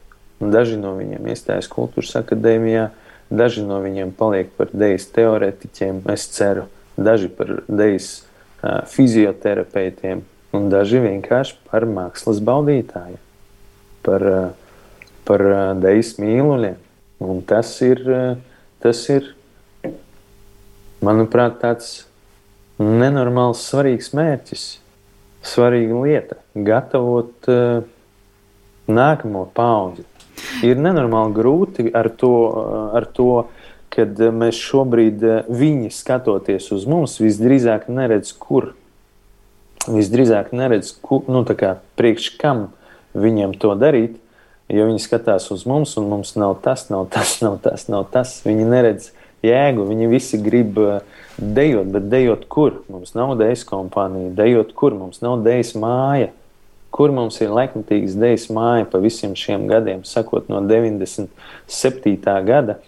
Un 0.43 0.51
daži 0.51 0.75
no 0.79 0.91
viņiem 0.97 1.29
iestājas 1.31 1.69
kultūras 1.71 2.17
akadēmijā, 2.19 2.89
daži 3.31 3.63
no 3.63 3.77
viņiem 3.83 4.11
paliek 4.17 4.49
par 4.57 4.73
dejas 4.75 5.07
teorētiķiem, 5.15 6.01
es 6.11 6.25
ceru, 6.35 6.65
daži 6.97 7.29
par 7.31 7.61
dejas 7.69 8.09
uh, 8.19 8.81
fizioterapeitiem, 8.91 10.25
un 10.55 10.67
daži 10.73 10.99
vienkārši 11.05 11.55
par 11.69 11.87
mākslas 11.87 12.41
baudītājiem, 12.43 13.21
par, 14.03 14.27
uh, 14.27 14.64
par 15.27 15.43
uh, 15.45 15.61
dejas 15.81 16.15
mīluļiem. 16.21 16.77
Un 17.25 17.41
tas 17.47 17.71
ir, 17.85 18.01
uh, 18.07 18.37
tas 18.83 19.01
ir 19.13 19.31
manuprāt, 21.05 21.59
tāds 21.61 22.05
nenormāls, 22.81 23.63
svarīgs 23.69 24.11
mērķis, 24.17 24.65
svarīga 25.45 26.01
lieta- 26.05 26.39
gatavot 26.69 27.51
uh, 27.51 27.85
nākamo 28.87 29.47
paudzi. 29.55 30.05
Ir 30.65 30.77
nenormāli 30.77 31.33
grūti 31.33 31.89
ar 31.95 32.09
to, 32.11 32.35
ar 32.93 33.05
to 33.15 33.45
kad 33.95 34.19
mēs 34.35 34.59
šobrīd 34.59 35.23
viņi 35.47 35.91
skatoties 35.93 36.67
uz 36.75 36.83
mums, 36.89 37.15
visdrīzāk 37.23 37.87
neredz, 37.91 38.33
kur. 38.35 38.73
Visdrīzāk 39.85 40.51
neredz, 40.55 40.91
kur, 41.05 41.23
nu, 41.31 41.43
kā, 41.45 41.77
priekš 41.99 42.31
kam 42.41 42.67
viņiem 43.15 43.53
to 43.61 43.75
darīt, 43.79 44.17
jo 44.71 44.87
viņi 44.87 45.03
skatās 45.03 45.49
uz 45.53 45.65
mums, 45.69 45.97
un 45.99 46.09
mums 46.09 46.35
nav 46.39 46.57
tas, 46.65 46.87
nav 46.93 47.09
tas, 47.13 47.37
nav 47.45 47.59
tas, 47.65 47.87
nav 47.91 48.07
tas. 48.13 48.39
Viņi 48.45 48.71
neredz, 48.71 49.11
jēgu. 49.45 49.85
Viņi 49.89 50.09
visi 50.11 50.39
grib 50.41 50.79
eh, 50.81 51.19
dejot, 51.37 51.91
bet 51.93 52.09
dejot 52.11 52.47
kur? 52.51 52.81
Mums 52.91 53.15
nav 53.17 53.35
dejas 53.39 53.65
kompānija, 53.67 54.33
dejot 54.37 54.73
kur? 54.77 54.95
Mums 54.97 55.21
nav 55.25 55.43
dejas 55.45 55.75
māja. 55.79 56.31
Kur 56.95 57.11
mums 57.11 57.41
ir 57.43 57.51
laikmatīgas 57.51 58.15
dejas 58.15 58.47
māja 58.55 58.85
pa 58.87 59.01
visiem 59.03 59.33
šiem 59.35 59.65
gadiem, 59.67 60.05
sakot 60.07 60.47
no 60.51 60.61
97. 60.63 62.15
gada. 62.47 62.79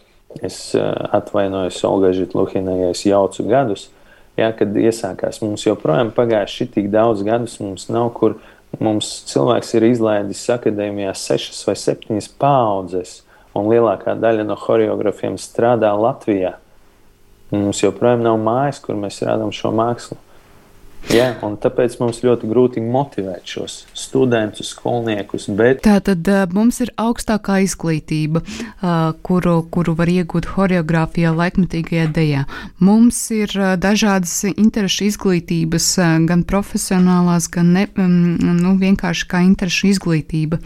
Es 0.43 0.71
eh, 0.77 0.87
atvainojos 1.17 1.83
Olgai 1.87 2.13
Žitluhinai, 2.15 2.81
ja 2.85 2.95
es 2.95 3.05
jaucu 3.07 3.47
gadus. 3.49 3.89
Jā, 4.37 4.51
kad 4.53 4.75
iesākās 4.77 5.39
mums 5.41 5.63
joprojām 5.65 6.11
pagājuši 6.13 6.67
tik 6.75 6.91
daudz 6.93 7.23
gadus, 7.25 7.57
mums 7.63 7.87
nav 7.89 8.11
kur. 8.13 8.37
Mums 8.77 9.09
cilvēks 9.31 9.73
ir 9.77 9.85
izlaidis 9.87 10.43
akadēmijā 10.53 11.13
sešas 11.17 11.63
vai 11.65 11.75
septiņas 11.79 12.27
paudzes 12.37 13.13
un 13.57 13.69
lielākā 13.71 14.13
daļa 14.19 14.45
no 14.45 14.57
choreogrāfiem 14.59 15.37
strādā 15.41 15.93
Latvijā. 15.97 16.57
Mums 17.55 17.79
joprojām 17.81 18.25
nav 18.25 18.37
mājas, 18.43 18.81
kur 18.83 18.99
mēs 18.99 19.21
rādām 19.23 19.53
šo 19.55 19.71
mākslu. 19.75 20.19
Jā, 21.07 21.29
un 21.45 21.55
tāpēc 21.61 21.93
mums 22.01 22.19
ļoti 22.25 22.49
grūti 22.49 22.81
motivēt 22.83 23.47
šos 23.47 23.77
studentus, 23.95 24.73
skolniekus. 24.73 25.47
Bet... 25.55 25.79
Tā 25.85 26.01
tad 26.03 26.27
mums 26.51 26.81
ir 26.83 26.91
augstākā 26.99 27.61
izglītība, 27.63 28.43
kuru, 29.23 29.55
kuru 29.71 29.95
var 29.97 30.11
iegūt 30.11 30.49
choreogrāfijā, 30.51 31.31
laikmetīgajā 31.37 32.09
dejā. 32.11 32.43
Mums 32.83 33.21
ir 33.35 33.55
dažādas 33.79 34.35
interešu 34.51 35.07
izglītības, 35.07 35.89
gan 36.27 36.43
profesionālās, 36.47 37.47
gan 37.55 37.71
ne, 37.77 37.87
nu, 37.95 38.75
vienkārši 38.81 39.31
kā 39.31 39.45
interešu 39.47 39.93
izglītība. 39.95 40.59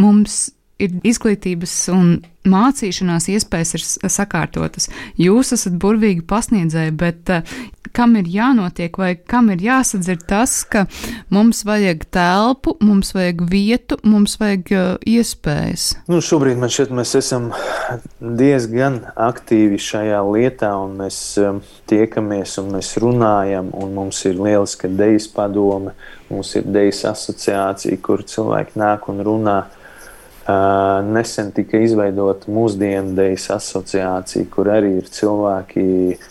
Mums 0.00 0.50
ir 0.80 0.98
izglītības 1.06 1.76
un 1.94 2.20
mācīšanās 2.48 3.28
iespējas 3.34 3.74
ir 3.76 3.84
sakārtotas. 4.12 4.88
Jūs 5.20 5.52
esat 5.56 5.76
burvīgi 5.80 6.24
pasniedzēji, 6.28 6.94
bet 6.96 7.32
uh, 7.34 7.58
kam 7.92 8.14
ir 8.16 8.28
jānotiek 8.30 8.94
vai 8.98 9.10
kam 9.18 9.50
ir 9.52 9.62
jāsadzird 9.64 10.24
tas, 10.30 10.60
ka 10.64 10.86
mums 11.32 11.62
vajag 11.68 12.06
telpu, 12.14 12.76
mums 12.84 13.12
vajag 13.16 13.42
vietu, 13.50 13.98
mums 14.06 14.38
vajag 14.40 14.72
uh, 14.72 14.86
iespējas? 15.04 15.90
Nu, 16.10 16.22
šobrīd 16.24 16.60
man 16.60 16.72
šķiet, 16.72 16.94
mēs 16.96 17.14
esam 17.18 17.50
diezgan 18.20 19.00
aktīvi 19.20 19.80
šajā 19.82 20.22
lietā, 20.30 20.72
un 20.84 20.96
mēs 21.02 21.20
um, 21.42 21.60
tiekamies 21.90 22.56
un 22.62 22.72
mēs 22.76 22.94
runājam, 23.02 23.72
un 23.76 23.92
mums 23.96 24.22
ir 24.30 24.40
lieliska 24.40 24.88
dejas 24.88 25.28
padome, 25.34 25.92
mums 26.30 26.54
ir 26.56 26.64
dejas 26.70 27.04
asociācija, 27.10 28.00
kur 28.04 28.24
cilvēki 28.24 28.80
nāk 28.80 29.10
un 29.12 29.22
runā. 29.26 29.60
Nesen 30.48 31.50
tika 31.52 31.78
izveidota 31.84 32.48
mūsdienu 32.50 33.12
dejas 33.18 33.50
asociācija, 33.52 34.46
kur 34.50 34.70
arī 34.72 34.94
ir 35.02 35.10
cilvēki, 35.12 35.82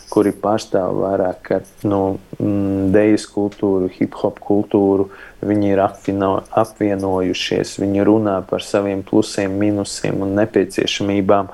kuri 0.10 0.34
pārstāv 0.34 0.98
vairāk 1.04 1.52
no 1.86 2.18
mm, 2.40 2.90
dejas 2.96 3.28
kultūru, 3.30 3.90
hip 3.94 4.18
hop 4.20 4.42
kultūru. 4.44 5.10
Viņi 5.46 5.72
ir 5.76 5.84
apvieno, 5.84 6.32
apvienojušies, 6.58 7.78
viņi 7.84 8.08
runā 8.10 8.40
par 8.50 8.66
saviem 8.66 9.06
plusiem, 9.06 9.54
minusiem 9.62 10.26
un 10.26 10.34
nepieciešamībām. 10.42 11.54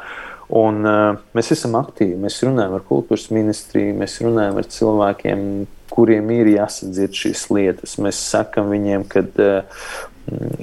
Un, 0.55 0.81
uh, 0.85 1.19
mēs 1.35 1.51
esam 1.57 1.75
aktīvi, 1.79 2.15
mēs 2.21 2.39
runājam 2.45 2.77
ar 2.77 2.87
kultūras 2.87 3.31
ministriju, 3.33 3.99
mēs 3.99 4.19
runājam 4.23 4.59
ar 4.61 4.67
cilvēkiem, 4.71 5.45
kuriem 5.91 6.31
ir 6.37 6.55
jāsadzird 6.55 7.17
šīs 7.17 7.47
lietas. 7.51 7.99
Mēs 8.01 8.21
sakam 8.31 8.71
viņiem, 8.73 9.07
ka 9.09 9.25
uh, 9.25 9.87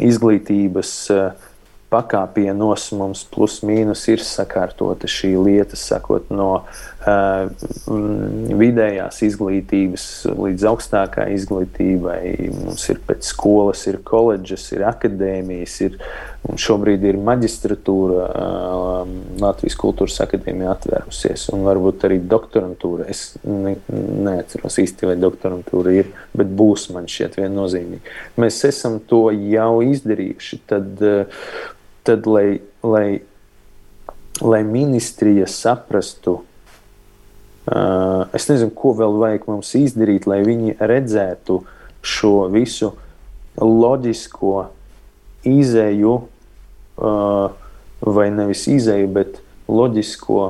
izglītības 0.08 0.92
uh, 1.14 1.50
pakāpienos 1.92 2.88
mums 2.96 3.26
plus 3.28 3.60
mīnus 3.66 4.06
ir 4.12 4.24
sakārtota 4.24 5.10
šī 5.10 5.34
lieta, 5.36 5.76
sakot 5.78 6.30
no 6.32 6.50
uh, 6.62 7.50
vidējās 8.62 9.20
izglītības 9.28 10.06
līdz 10.32 10.68
augstākai 10.72 11.28
izglītībai. 11.36 12.20
Mums 12.56 12.88
ir 12.92 13.00
pēc 13.08 13.28
skolas, 13.28 13.84
ir 13.90 14.00
koledžas, 14.06 14.70
ir 14.72 14.86
akadēmijas, 14.88 15.76
ir 15.88 15.98
šobrīd 16.58 17.04
ir 17.06 17.18
maģistratūra 17.22 18.22
uh, 18.26 19.12
Latvijas 19.42 19.76
kultūras 19.78 20.18
akadēmija 20.24 20.72
atvērusies, 20.76 21.48
un 21.54 21.66
varbūt 21.68 22.08
arī 22.08 22.18
doktorantūra. 22.32 23.06
Es 23.12 23.36
ne, 23.44 23.76
neatceros 23.92 24.80
īsti, 24.82 25.10
vai 25.12 25.18
doktorantūra 25.20 25.94
ir, 26.00 26.10
bet 26.38 26.50
būs 26.62 26.88
man 26.94 27.06
šķiet 27.10 27.38
viennozīmīgi. 27.42 28.16
Mēs 28.42 28.64
esam 28.68 28.98
to 29.06 29.28
jau 29.34 29.84
izdarījuši. 29.92 30.60
Tad, 30.72 30.90
uh, 31.04 31.78
tad, 32.06 32.26
lai, 32.26 32.60
lai, 32.82 33.22
lai 34.40 34.62
ministrija 34.66 35.46
saprastu, 35.50 36.40
uh, 36.40 38.24
es 38.34 38.48
nezinu, 38.50 38.72
ko 38.76 38.94
vēl 38.98 39.18
vajag 39.22 39.48
mums 39.50 39.74
izdarīt, 39.78 40.26
lai 40.30 40.42
viņi 40.46 40.76
redzētu 40.80 41.62
šo 42.02 42.34
visu 42.52 42.92
loģisko 43.62 44.56
izēju, 45.46 46.16
uh, 46.22 47.60
vai 48.02 48.28
nevis 48.34 48.66
izēju, 48.70 49.08
bet 49.14 49.38
loģisko 49.70 50.42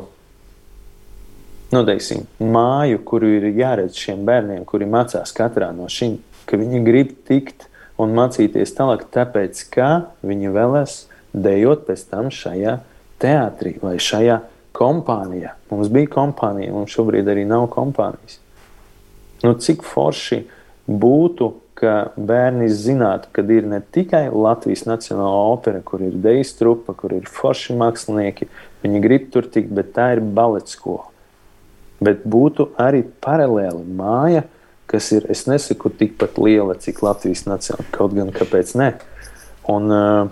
noteiksim, 1.73 2.27
māju, 2.41 3.01
kuru 3.09 3.31
ir 3.39 3.49
jāredz 3.57 3.97
šiem 3.99 4.25
bērniem, 4.29 4.65
kuri 4.69 4.89
mācās 4.89 5.33
katrā 5.37 5.71
no 5.77 5.89
šīm, 5.91 6.19
ka 6.49 6.61
viņi 6.61 6.83
grib 6.85 7.15
tikt 7.29 7.69
un 8.01 8.15
mācīties 8.17 8.75
tālāk, 8.77 9.07
tāpēc, 9.15 9.65
ka 9.73 9.89
viņi 10.27 10.53
vēlas 10.53 11.03
dejot 11.33 11.87
pēc 11.89 12.07
tam 12.11 12.31
šajā 12.33 12.79
teātrī 13.23 13.77
vai 13.83 13.97
šajā 14.03 14.41
kompānijā. 14.77 15.57
Mums 15.71 15.91
bija 15.93 16.11
kompānija, 16.13 16.73
mums 16.75 16.95
šobrīd 16.95 17.29
arī 17.29 17.45
nav 17.49 17.69
kompānijas. 17.73 18.39
Nu, 19.43 19.55
cik 19.59 19.83
forši 19.87 20.45
būtu, 20.87 21.53
ka 21.83 22.13
bērni 22.15 22.69
zinātu, 22.71 23.31
ka 23.35 23.43
ir 23.51 23.65
ne 23.67 23.81
tikai 23.83 24.29
Latvijas 24.31 24.85
Nacionālā 24.87 25.47
opera, 25.51 25.81
kur 25.83 26.03
ir 26.05 26.15
dejas 26.15 26.53
trupa, 26.55 26.95
kur 26.95 27.15
ir 27.17 27.27
forši 27.27 27.75
mākslinieki, 27.81 28.47
viņi 28.85 29.01
grib 29.03 29.31
tur 29.35 29.49
tikt, 29.51 29.73
bet 29.75 29.91
tā 29.97 30.13
ir 30.15 30.23
baleta 30.23 30.71
skola. 30.71 31.09
Bet 32.03 32.23
būtu 32.27 32.69
arī 32.83 33.03
paralēli 33.25 33.83
māja, 33.99 34.45
kas 34.91 35.11
ir, 35.17 35.27
es 35.33 35.47
nesaku, 35.49 35.91
tikpat 35.99 36.39
liela, 36.39 36.77
cik 36.79 37.03
Latvijas 37.03 37.47
Nacionālā, 37.49 37.89
kaut 37.95 38.15
gan 38.15 38.31
kāpēc 38.35 38.75
ne. 38.79 38.93
Un, 39.73 39.91
uh, 39.91 40.31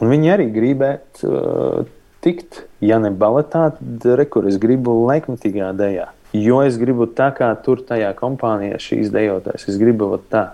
un 0.00 0.10
viņi 0.10 0.32
arī 0.34 0.48
gribētu 0.54 1.30
uh, 1.30 1.92
tikt, 2.24 2.64
ja 2.84 2.98
ne 3.02 3.12
baletā, 3.14 3.68
tad 3.76 4.06
rekur 4.18 4.48
es 4.48 4.58
gribu 4.62 4.96
laikmatīgā 5.04 5.72
dejā. 5.76 6.10
Jo 6.34 6.64
es 6.66 6.78
gribu 6.80 7.06
tā 7.06 7.28
kā 7.36 7.52
tur 7.62 7.84
tajā 7.86 8.10
kompānijā 8.18 8.80
šīs 8.82 9.12
dejotājas. 9.14 9.68
Es 9.70 9.78
gribu 9.78 10.16
tā. 10.30 10.48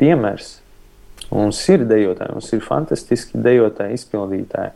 Piemērs. 0.00 0.60
Mums 1.30 1.60
ir 1.70 1.84
dejotāji, 1.86 2.32
mums 2.34 2.48
ir 2.56 2.62
fantastiski 2.64 3.38
dejotāji, 3.44 3.98
izpildītāji. 4.00 4.72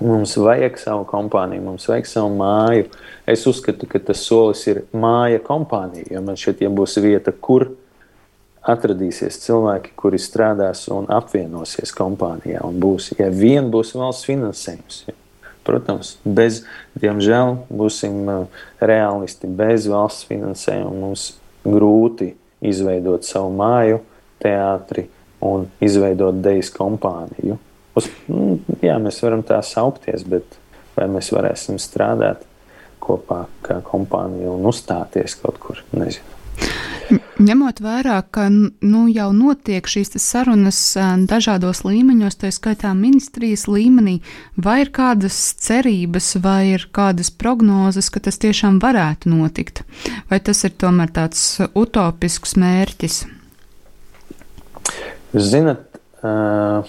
Mums 0.00 0.32
vajag 0.40 0.78
savu 0.80 1.04
kompāniju, 1.06 1.66
mums 1.66 1.84
vajag 1.90 2.08
savu 2.08 2.32
māju. 2.38 2.86
Es 3.28 3.44
uzskatu, 3.46 3.86
ka 3.90 4.00
tas 4.00 4.22
solis 4.24 4.64
ir 4.72 4.80
māja 4.96 5.42
kompānija. 5.44 6.08
Jo 6.14 6.24
man 6.24 6.40
šeit 6.40 6.64
ja 6.64 6.70
būs 6.72 6.96
vieta, 7.04 7.34
kur 7.36 7.68
atradīsies 8.68 9.40
cilvēki, 9.44 9.94
kuri 9.96 10.20
strādās 10.20 10.86
un 10.92 11.08
apvienosies 11.12 11.94
kompānijā. 11.96 12.62
Un 12.66 12.80
būs, 12.82 13.12
ja 13.18 13.30
vien 13.32 13.70
būs 13.72 13.94
valsts 13.96 14.28
finansējums. 14.28 15.04
Ja. 15.08 15.16
Protams, 15.64 16.14
bez, 16.24 16.62
diemžēl, 17.00 17.54
būsim 17.68 18.20
uh, 18.28 18.60
realisti. 18.80 19.48
Bez 19.48 19.86
valsts 19.90 20.26
finansējuma 20.28 20.92
mums 21.02 21.26
grūti 21.64 22.34
izveidot 22.64 23.26
savu 23.28 23.52
māju, 23.56 24.00
teātri 24.40 25.06
un 25.44 25.68
izveidot 25.84 26.40
dejas 26.44 26.72
kompāniju. 26.74 27.58
Uz, 27.96 28.08
nu, 28.30 28.58
jā, 28.84 28.96
mēs 29.02 29.20
varam 29.24 29.44
tā 29.46 29.60
saukties, 29.66 30.24
bet 30.28 30.58
vai 30.96 31.08
mēs 31.12 31.30
varēsim 31.34 31.80
strādāt 31.80 32.44
kopā 33.00 33.44
kā 33.64 33.80
kompānija 33.84 34.52
un 34.52 34.68
uzstāties 34.68 35.36
kaut 35.40 35.60
kur, 35.62 35.84
nezinu. 35.96 36.38
Ņemot 37.10 37.80
vērā, 37.82 38.20
ka 38.30 38.46
nu, 38.52 39.00
jau 39.10 39.30
notiek 39.34 39.86
šīs 39.88 40.12
sarunas 40.22 40.78
dažādos 41.26 41.82
līmeņos, 41.82 42.36
tā 42.38 42.50
skaitā 42.54 42.92
ministrijas 42.94 43.64
līmenī, 43.70 44.20
vai 44.54 44.82
ir 44.84 44.92
kādas 44.94 45.38
cerības 45.58 46.36
vai 46.44 46.76
ir 46.76 46.86
kādas 46.94 47.32
prognozes, 47.34 48.12
ka 48.14 48.22
tas 48.22 48.38
tiešām 48.42 48.78
varētu 48.82 49.32
notikt? 49.32 49.82
Vai 50.30 50.38
tas 50.44 50.62
ir 50.68 50.76
tomēr 50.78 51.10
tāds 51.16 51.42
utopisks 51.74 52.54
mērķis? 52.60 53.16
Zinat, 55.34 55.98
uh, 56.22 56.86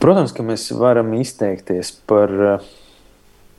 protams, 0.00 0.32
ka 0.36 0.46
mēs 0.46 0.70
varam 0.76 1.12
izteikties 1.18 1.92
par 2.08 2.32
uh, 2.32 2.72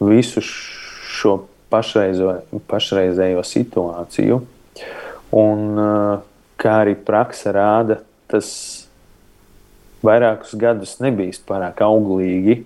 visu 0.01 0.41
šo 0.41 1.37
pašreizo, 1.71 2.33
pašreizējo 2.69 3.43
situāciju. 3.45 4.41
Un, 5.35 5.63
eh, 5.79 6.19
kā 6.57 6.73
arī 6.83 6.95
praksa 6.95 7.53
rāda, 7.53 7.99
tas 8.27 8.87
vairākus 10.03 10.55
gadus 10.57 10.97
nebija 11.03 11.35
pārāk 11.47 11.83
auglīgi. 11.85 12.63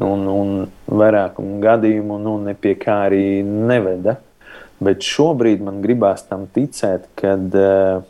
Un, 0.00 0.24
un 0.24 0.52
vairākumu 0.88 1.58
gadījumu 1.60 2.16
nu, 2.22 2.54
pie 2.56 2.72
kā 2.80 3.02
arī 3.10 3.42
neveda. 3.44 4.16
Bet 4.82 5.04
šobrīd 5.04 5.60
man 5.60 5.82
gribās 5.84 6.24
tam 6.26 6.46
ticēt, 6.50 7.04
ka 7.14 7.34
uh, 7.36 8.00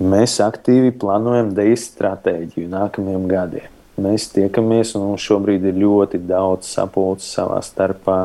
mēs 0.00 0.38
aktīvi 0.42 0.94
plānojam 0.98 1.52
deju 1.54 1.76
stratēģiju 1.78 2.72
nākamajiem 2.72 3.28
gadiem. 3.30 3.73
Mēs 3.94 4.26
tiekamies, 4.34 4.96
un 4.98 5.10
mums 5.10 5.22
šobrīd 5.22 5.68
ir 5.70 5.76
ļoti 5.78 6.18
daudz 6.26 6.66
sapulces 6.66 7.28
savā 7.36 7.60
starpā 7.62 8.16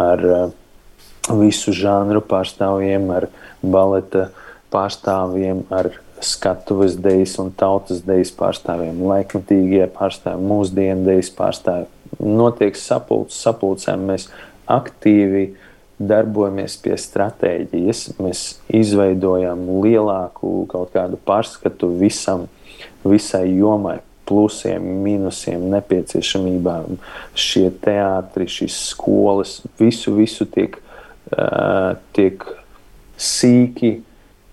ar 0.00 0.24
uh, 0.24 0.46
visu 1.36 1.74
žanru 1.76 2.22
pārstāvjiem, 2.24 3.10
ar 3.12 3.28
baleta 3.60 4.30
pārstāvjiem, 4.72 5.66
ar 5.74 5.90
skatuves 6.24 6.96
dejas 6.96 7.36
un 7.42 7.52
tautas 7.52 8.00
dejas 8.06 8.32
pārstāvjiem, 8.36 9.02
laikmatīgie 9.10 9.84
pārstāvji, 9.92 10.48
mūsdienu 10.48 11.04
dejas 11.10 11.30
pārstāvji. 11.36 11.90
Notiek 12.22 12.78
sapulces, 12.80 13.42
sapulcēm 13.44 14.06
mēs 14.08 14.30
aktīvi 14.70 15.50
darbojamies 16.00 16.76
pie 16.80 16.96
stratēģijas, 17.00 18.16
mēs 18.20 18.46
izveidojam 18.72 19.64
lielāku 19.84 20.64
kaut 20.72 20.92
kādu 20.96 21.20
pārskatu 21.28 21.90
visam, 22.00 22.46
visai 23.04 23.46
jomai, 23.56 23.98
plusiem, 24.26 24.84
mīnusiem, 25.04 25.68
nepieciešamībām. 25.72 26.98
Šie 27.38 27.68
teātri, 27.82 28.48
šīs 28.50 28.78
skolas, 28.90 29.60
visu, 29.80 30.14
visu 30.18 30.48
tiek, 30.50 30.78
uh, 31.32 31.94
tiek 32.16 32.44
sīki 33.16 33.96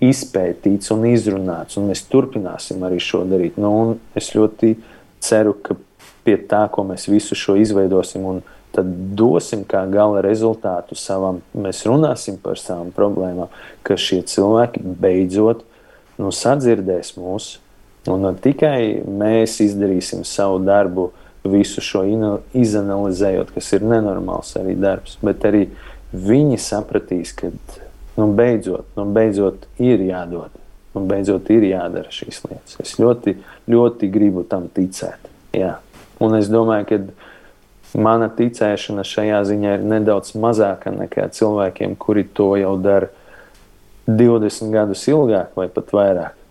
izpētīts 0.03 0.91
un 0.95 1.05
izrunāts, 1.11 1.77
un 1.79 1.89
mēs 1.91 2.05
turpināsim 2.11 2.83
arī 2.85 2.99
šo 3.03 3.23
darīt. 3.27 3.59
Nu, 3.61 3.97
es 4.17 4.33
ļoti 4.35 4.75
ceru, 5.23 5.55
ka 5.63 5.77
pie 6.23 6.37
tā, 6.49 6.65
ko 6.71 6.85
mēs 6.87 7.07
visu 7.11 7.37
šo 7.37 7.55
izveidosim, 7.59 8.25
un 8.27 8.41
tad 8.73 8.89
dosim 9.17 9.63
kā 9.69 9.83
gala 9.91 10.23
rezultātu 10.25 10.97
savam, 10.97 11.43
mēs 11.53 11.83
runāsim 11.87 12.39
par 12.41 12.57
savām 12.59 12.89
problēmām, 12.95 13.51
ka 13.85 13.99
šie 13.99 14.23
cilvēki 14.27 14.81
beidzot 14.81 15.61
nu, 16.17 16.31
sadzirdēs 16.33 17.13
mūsu 17.19 17.62
Un 18.11 18.25
tikai 18.35 18.99
mēs 19.07 19.61
izdarīsim 19.63 20.25
savu 20.27 20.59
darbu, 20.63 21.11
visu 21.43 21.81
šo 21.83 22.03
izanalizējot, 22.55 23.51
kas 23.55 23.71
ir 23.75 23.85
nenormāls 23.87 24.53
arī 24.59 24.75
darbs, 24.79 25.17
bet 25.23 25.43
arī 25.47 25.65
viņi 26.13 26.59
sapratīs, 26.61 27.33
ka 27.35 27.49
nu, 28.19 28.29
beidzot, 28.35 28.85
nu, 28.99 29.07
beidzot 29.15 29.65
ir 29.81 30.03
jādod, 30.07 30.53
nu, 30.95 31.03
beidzot 31.09 31.49
ir 31.51 31.67
jādara 31.67 32.11
šīs 32.13 32.43
lietas. 32.47 32.77
Es 32.83 32.95
ļoti, 32.99 33.37
ļoti 33.71 34.11
gribu 34.13 34.45
tam 34.47 34.69
ticēt. 34.71 35.31
Jā. 35.55 35.77
Un 36.23 36.37
es 36.37 36.47
domāju, 36.51 36.87
ka 36.91 37.99
mana 37.99 38.29
ticēšana 38.31 39.03
šajā 39.07 39.41
ziņā 39.49 39.75
ir 39.79 39.89
nedaudz 39.89 40.35
mazāka 40.39 40.93
nekā 40.95 41.27
cilvēkiem, 41.35 41.97
kuri 41.99 42.23
to 42.23 42.53
jau 42.59 42.77
dara 42.83 43.11
20 44.07 44.71
gadus 44.73 45.03
ilgāk 45.11 45.55
vai 45.59 45.67
pat 45.71 45.91
vairāk 45.95 46.42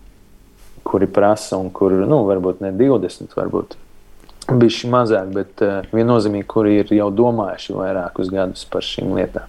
kuri 0.83 1.07
prasa 1.07 1.57
un 1.57 1.71
kur, 1.73 1.93
nu, 1.93 2.23
varbūt 2.27 2.61
ne 2.63 2.73
20, 2.75 3.33
varbūt 3.37 3.77
bišķi 4.51 4.89
mazāk, 4.91 5.29
bet 5.35 5.63
uh, 5.63 5.85
viennozīmīgi, 5.95 6.47
kuri 6.51 6.79
ir 6.81 6.91
jau 6.97 7.09
domājuši 7.15 7.77
vairākus 7.77 8.31
gadus 8.33 8.65
par 8.69 8.83
šīm 8.85 9.13
lietām. 9.17 9.47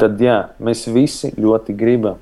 Tad 0.00 0.22
jā, 0.22 0.38
mēs 0.62 0.86
visi 0.88 1.32
ļoti 1.36 1.74
gribam, 1.76 2.20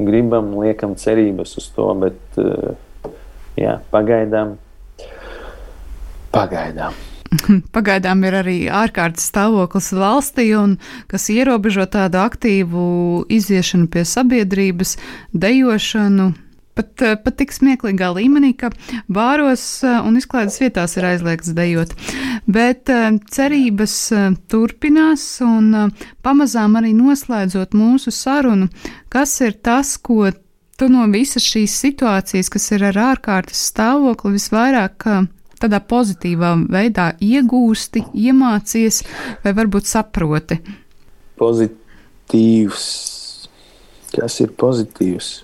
gribam, 0.00 0.50
liekam 0.60 0.96
cerības 0.98 1.56
uz 1.62 1.70
to, 1.76 1.86
bet 2.02 2.42
uh, 2.42 2.74
jā, 3.56 3.78
pagaidām, 3.94 4.58
pagaidām. 6.34 6.98
Pagaidām 7.74 8.26
ir 8.28 8.34
arī 8.42 8.56
ārkārtas 8.68 9.24
stāvoklis 9.30 9.88
valstī, 9.96 10.50
kas 11.08 11.30
ierobežo 11.32 11.86
tādu 11.88 12.20
aktīvu 12.20 12.82
iziešanu 13.32 13.88
pie 13.92 14.04
sabiedrības, 14.08 14.98
dejošanu, 15.32 16.32
Pat, 16.72 17.02
eh, 17.04 17.16
pat 17.20 17.34
tik 17.36 17.50
smieklīgā 17.52 18.08
līmenī, 18.16 18.54
ka 18.56 18.70
bāros 19.12 19.62
eh, 19.84 19.98
un 20.00 20.16
izklaides 20.16 20.56
vietās 20.62 20.96
ir 20.96 21.04
aizliegts 21.04 21.52
dejot. 21.56 21.92
Bet 22.48 22.88
eh, 22.88 23.10
cerības 23.36 23.96
turpinās, 24.48 25.26
un 25.44 25.92
pamazām 26.24 26.78
arī 26.80 26.94
noslēdzot 26.96 27.76
mūsu 27.76 28.14
sarunu, 28.16 28.70
kas 29.12 29.36
ir 29.44 29.58
tas, 29.60 29.98
ko 30.00 30.30
tu 30.80 30.88
no 30.88 31.04
visas 31.12 31.44
šīs 31.44 31.76
situācijas, 31.84 32.48
kas 32.48 32.70
ir 32.72 32.88
ar 32.88 33.02
ārkārtas 33.10 33.68
stāvokli, 33.68 34.38
visvairāk 34.38 35.06
tādā 35.60 35.84
pozitīvā 35.92 36.56
veidā 36.72 37.12
iegūsti, 37.20 38.06
iemācies 38.16 39.04
vai 39.44 39.52
varbūt 39.60 39.92
saproti? 39.92 40.62
Pozitīvs. 41.36 42.90
Kas 44.16 44.40
ir 44.40 44.56
pozitīvs? 44.56 45.34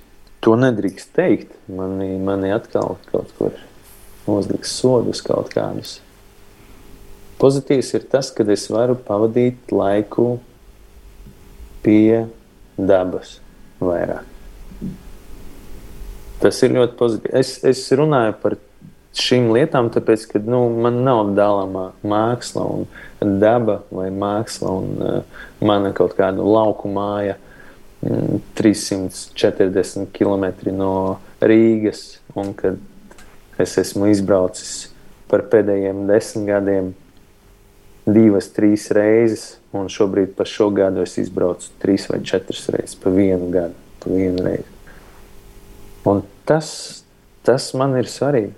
To 0.45 0.55
nedrīkst 0.59 1.15
teikt. 1.17 1.55
Mani, 1.71 2.15
mani 2.23 2.53
atkal 2.55 2.97
kaut 3.11 3.33
kur 3.39 3.57
uzliks 4.29 4.75
sodus 4.79 5.23
kaut 5.25 5.51
kādus. 5.55 5.99
Pozitīvs 7.39 7.93
ir 7.95 8.07
tas, 8.11 8.33
ka 8.35 8.47
es 8.51 8.67
varu 8.71 8.97
pavadīt 8.99 9.71
laiku 9.71 10.39
pie 11.85 12.27
dabas 12.79 13.39
vairāk. 13.83 14.27
Tas 16.43 16.59
ir 16.63 16.75
ļoti 16.75 16.97
pozitīvi. 16.99 17.35
Es, 17.39 17.57
es 17.67 17.83
runāju 17.99 18.35
par 18.43 18.57
šīm 19.19 19.49
lietām, 19.55 19.89
tāpēc, 19.95 20.27
ka 20.33 20.43
nu, 20.47 20.65
man 20.83 21.01
nav 21.07 21.33
dalāmā 21.39 21.89
māksla 22.07 22.67
un 22.75 23.39
daba 23.43 23.81
vai 23.91 24.09
māksla 24.15 24.75
un 24.83 25.03
uh, 25.03 25.45
mana 25.65 25.91
kaut 25.97 26.15
kāda 26.19 26.45
lauku 26.45 26.91
māja. 26.93 27.39
340 28.03 29.97
mm, 29.99 30.07
km 30.15 30.45
no 30.77 30.93
Rīgas, 31.41 32.21
un 32.39 32.55
kad 32.55 32.79
es 33.59 33.75
esmu 33.81 34.07
izbraucis 34.13 34.89
par 35.29 35.45
pēdējiem 35.51 36.07
desmit 36.09 36.47
gadiem 36.49 36.93
divas, 38.09 38.49
trīs 38.55 38.89
reizes, 38.95 39.59
un 39.77 39.91
šobrīd 39.93 40.33
pa 40.39 40.47
šo 40.49 40.71
gadu 40.73 41.03
es 41.05 41.19
izbraucu 41.21 41.75
trīs 41.83 42.07
vai 42.09 42.23
četras 42.25 42.69
reizes 42.73 42.97
pa 43.03 43.13
vienu 43.13 43.51
gadu, 43.53 43.75
pa 44.01 44.15
vienu 44.15 44.47
reizi. 44.47 44.71
Un 46.09 46.23
tas, 46.49 46.71
tas 47.45 47.69
man 47.77 47.99
ir 47.99 48.09
svarīgi. 48.09 48.55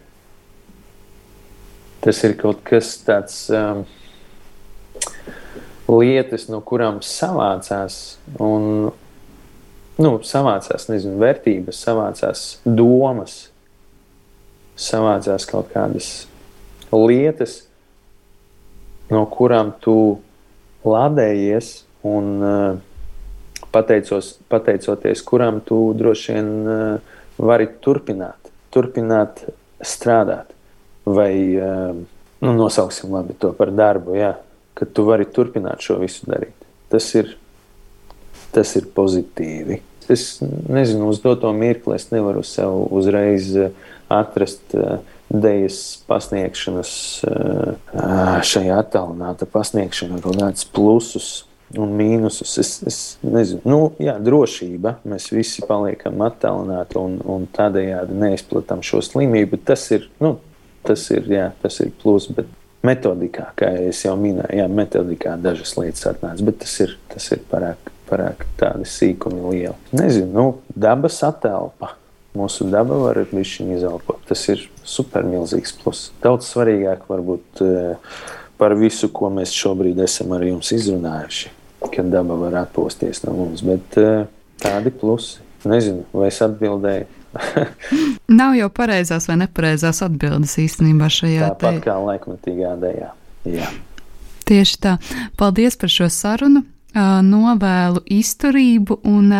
Tas 2.00 2.22
ir 2.24 2.36
kaut 2.40 2.62
kas 2.64 2.94
tāds 3.04 3.42
um, 3.52 3.82
lietas, 5.90 6.46
no 6.52 6.62
kurām 6.64 7.02
savācās 7.04 8.20
un 8.40 8.92
nu, 10.00 10.16
savācās, 10.24 10.88
nezinu, 10.90 11.18
vērtības, 11.20 11.80
savācās 11.84 12.44
domas, 12.64 13.38
savācās 14.80 15.46
kaut 15.48 15.70
kādas 15.74 16.10
lietas, 16.92 17.64
no 19.12 19.24
kurām 19.30 19.74
tu 19.82 19.96
lādējies 20.86 21.72
un 22.08 22.30
uh, 22.40 22.78
pateicos, 23.74 24.34
pateicoties, 24.50 25.22
kurām 25.26 25.60
tu 25.66 25.82
droši 25.96 26.36
vien 26.36 26.48
uh, 26.64 27.18
vari 27.40 27.68
turpināt, 27.84 28.50
turpināt 28.72 29.44
strādāt 29.84 30.54
vai 31.04 31.32
uh, 31.56 31.92
nu, 32.40 32.54
nosauksim 32.56 33.12
labi 33.12 33.36
to 33.40 33.52
par 33.56 33.72
darbu, 33.74 34.16
jā, 34.18 34.34
ka 34.74 34.88
tu 34.88 35.04
vari 35.08 35.28
turpināt 35.28 35.84
šo 35.84 35.98
visu 36.00 36.28
darīt. 36.30 36.56
Tas 36.90 37.06
ir, 37.18 37.36
tas 38.54 38.74
ir 38.80 38.88
pozitīvi. 38.96 39.80
Es 40.10 40.26
nezinu, 40.42 41.08
uz 41.12 41.22
doto 41.22 41.52
mirkli 41.56 41.96
es 41.98 42.08
nevaru 42.10 42.44
sev 42.46 42.74
uzreiz 42.90 43.52
uh, 43.58 43.70
atrast 44.10 44.74
uh, 44.78 44.98
dēļas 45.30 45.76
pasniegšanas, 46.10 46.92
šajā 48.50 48.78
attālināta 48.82 49.46
pasniegšanā 49.46 50.18
kaut 50.24 50.40
kādus 50.40 50.66
plusus 50.74 51.28
un 51.78 51.92
mīnusus. 51.94 52.56
Es, 52.58 52.72
es 52.82 52.98
nezinu, 53.22 53.60
nu, 53.70 53.78
jā, 54.02 54.16
drošība. 54.18 54.96
Mēs 55.06 55.30
visi 55.30 55.62
paliekam 55.70 56.18
attālināti 56.26 56.98
un, 56.98 57.20
un 57.22 57.46
tādējādi 57.54 58.18
neizplatām 58.24 58.82
šo 58.82 59.04
slimību. 59.06 59.62
Tas 59.70 59.86
ir, 59.94 60.10
nu, 60.18 60.40
Tas 60.86 61.04
ir, 61.12 61.26
jā, 61.28 61.50
tas 61.60 61.76
ir 61.84 61.92
plus, 62.00 62.26
bet 62.32 62.48
metodikā, 62.86 63.50
kā 63.58 63.68
jau 63.92 64.14
minēju, 64.16 64.56
jā, 64.62 64.66
metodikā 64.72 65.34
dažas 65.40 65.74
lietas 65.76 66.06
atnāca, 66.08 66.46
bet 66.46 66.62
tas 66.62 66.76
ir, 66.80 66.94
tas 67.12 67.26
ir 67.34 67.42
parāk, 67.50 67.90
parāk 68.10 68.44
tādi 68.60 68.88
sīkumi 68.88 69.54
lieli. 69.54 69.76
Nezinu, 69.96 70.30
nu, 70.34 70.46
dabas 70.74 71.20
atelpa. 71.26 71.94
Mūsu 72.36 72.68
daba 72.70 72.94
var 73.00 73.18
viņu 73.32 73.72
izelpot. 73.74 74.20
Tas 74.28 74.44
ir 74.52 74.62
supermilzīgs 74.86 75.74
plus. 75.80 76.04
Daudz 76.22 76.46
svarīgāk 76.52 77.08
varbūt 77.10 77.62
eh, 77.66 78.18
par 78.60 78.76
visu, 78.78 79.10
ko 79.10 79.32
mēs 79.34 79.54
šobrīd 79.56 79.98
esam 80.04 80.36
ar 80.36 80.44
jums 80.46 80.70
izrunājuši, 80.76 81.50
kad 81.90 82.12
daba 82.12 82.36
var 82.38 82.60
atpūsties 82.66 83.24
no 83.26 83.34
mums. 83.38 83.64
Bet 83.66 83.98
eh, 83.98 84.28
tādi 84.62 84.94
plusi. 84.94 85.40
Nezinu, 85.60 86.06
vai 86.16 86.30
es 86.30 86.38
atbildēju 86.40 87.08
Nav 88.40 88.54
jau 88.58 88.68
pareizās 88.74 89.28
vai 89.30 89.38
nepareizās 89.40 90.02
atbildes 90.06 90.56
īstenībā 90.62 91.10
šajā 91.12 91.52
Tāpat 91.52 91.78
te... 91.78 91.84
kā 91.86 91.96
laikmatīgā 92.00 92.74
dēļā. 92.82 93.70
Tieši 94.50 94.78
tā. 94.82 94.96
Paldies 95.38 95.78
par 95.78 95.92
šo 95.92 96.10
sarunu 96.12 96.64
novēlu 96.94 98.02
izturību 98.10 99.00
un 99.06 99.32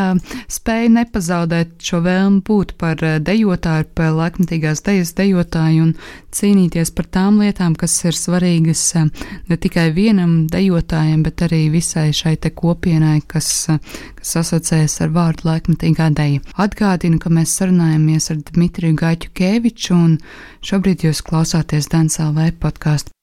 spēju 0.51 0.93
nepazaudēt 0.97 1.77
šo 1.83 2.01
vēlmu 2.05 2.43
būt 2.47 2.75
par 2.81 3.03
dejotāju, 3.27 3.89
par 3.95 4.15
laikmatīgās 4.19 4.85
dejas 4.87 5.13
dejotāju 5.19 5.89
un 5.89 5.93
cīnīties 6.35 6.95
par 6.95 7.09
tām 7.11 7.41
lietām, 7.43 7.75
kas 7.75 7.97
ir 8.05 8.17
svarīgas 8.17 8.85
ne 9.51 9.57
tikai 9.59 9.91
vienam 9.97 10.47
dejotājam, 10.51 11.23
bet 11.27 11.43
arī 11.47 11.67
visai 11.73 12.11
šai 12.15 12.37
te 12.37 12.53
kopienai, 12.55 13.21
kas, 13.27 13.67
kas 14.19 14.37
asociējas 14.45 15.01
ar 15.07 15.15
vārdu 15.15 15.51
laikmatīgā 15.51 16.11
deja. 16.15 16.43
Atgādinu, 16.61 17.19
ka 17.23 17.33
mēs 17.35 17.57
sarunājamies 17.59 18.31
ar 18.31 18.43
Dmitriju 18.53 18.99
Gaiķu 19.01 19.33
Kēviču 19.35 19.97
un 19.97 20.19
šobrīd 20.67 21.09
jūs 21.09 21.25
klausāties 21.27 21.91
Dansālē 21.91 22.53
podkāstu. 22.61 23.15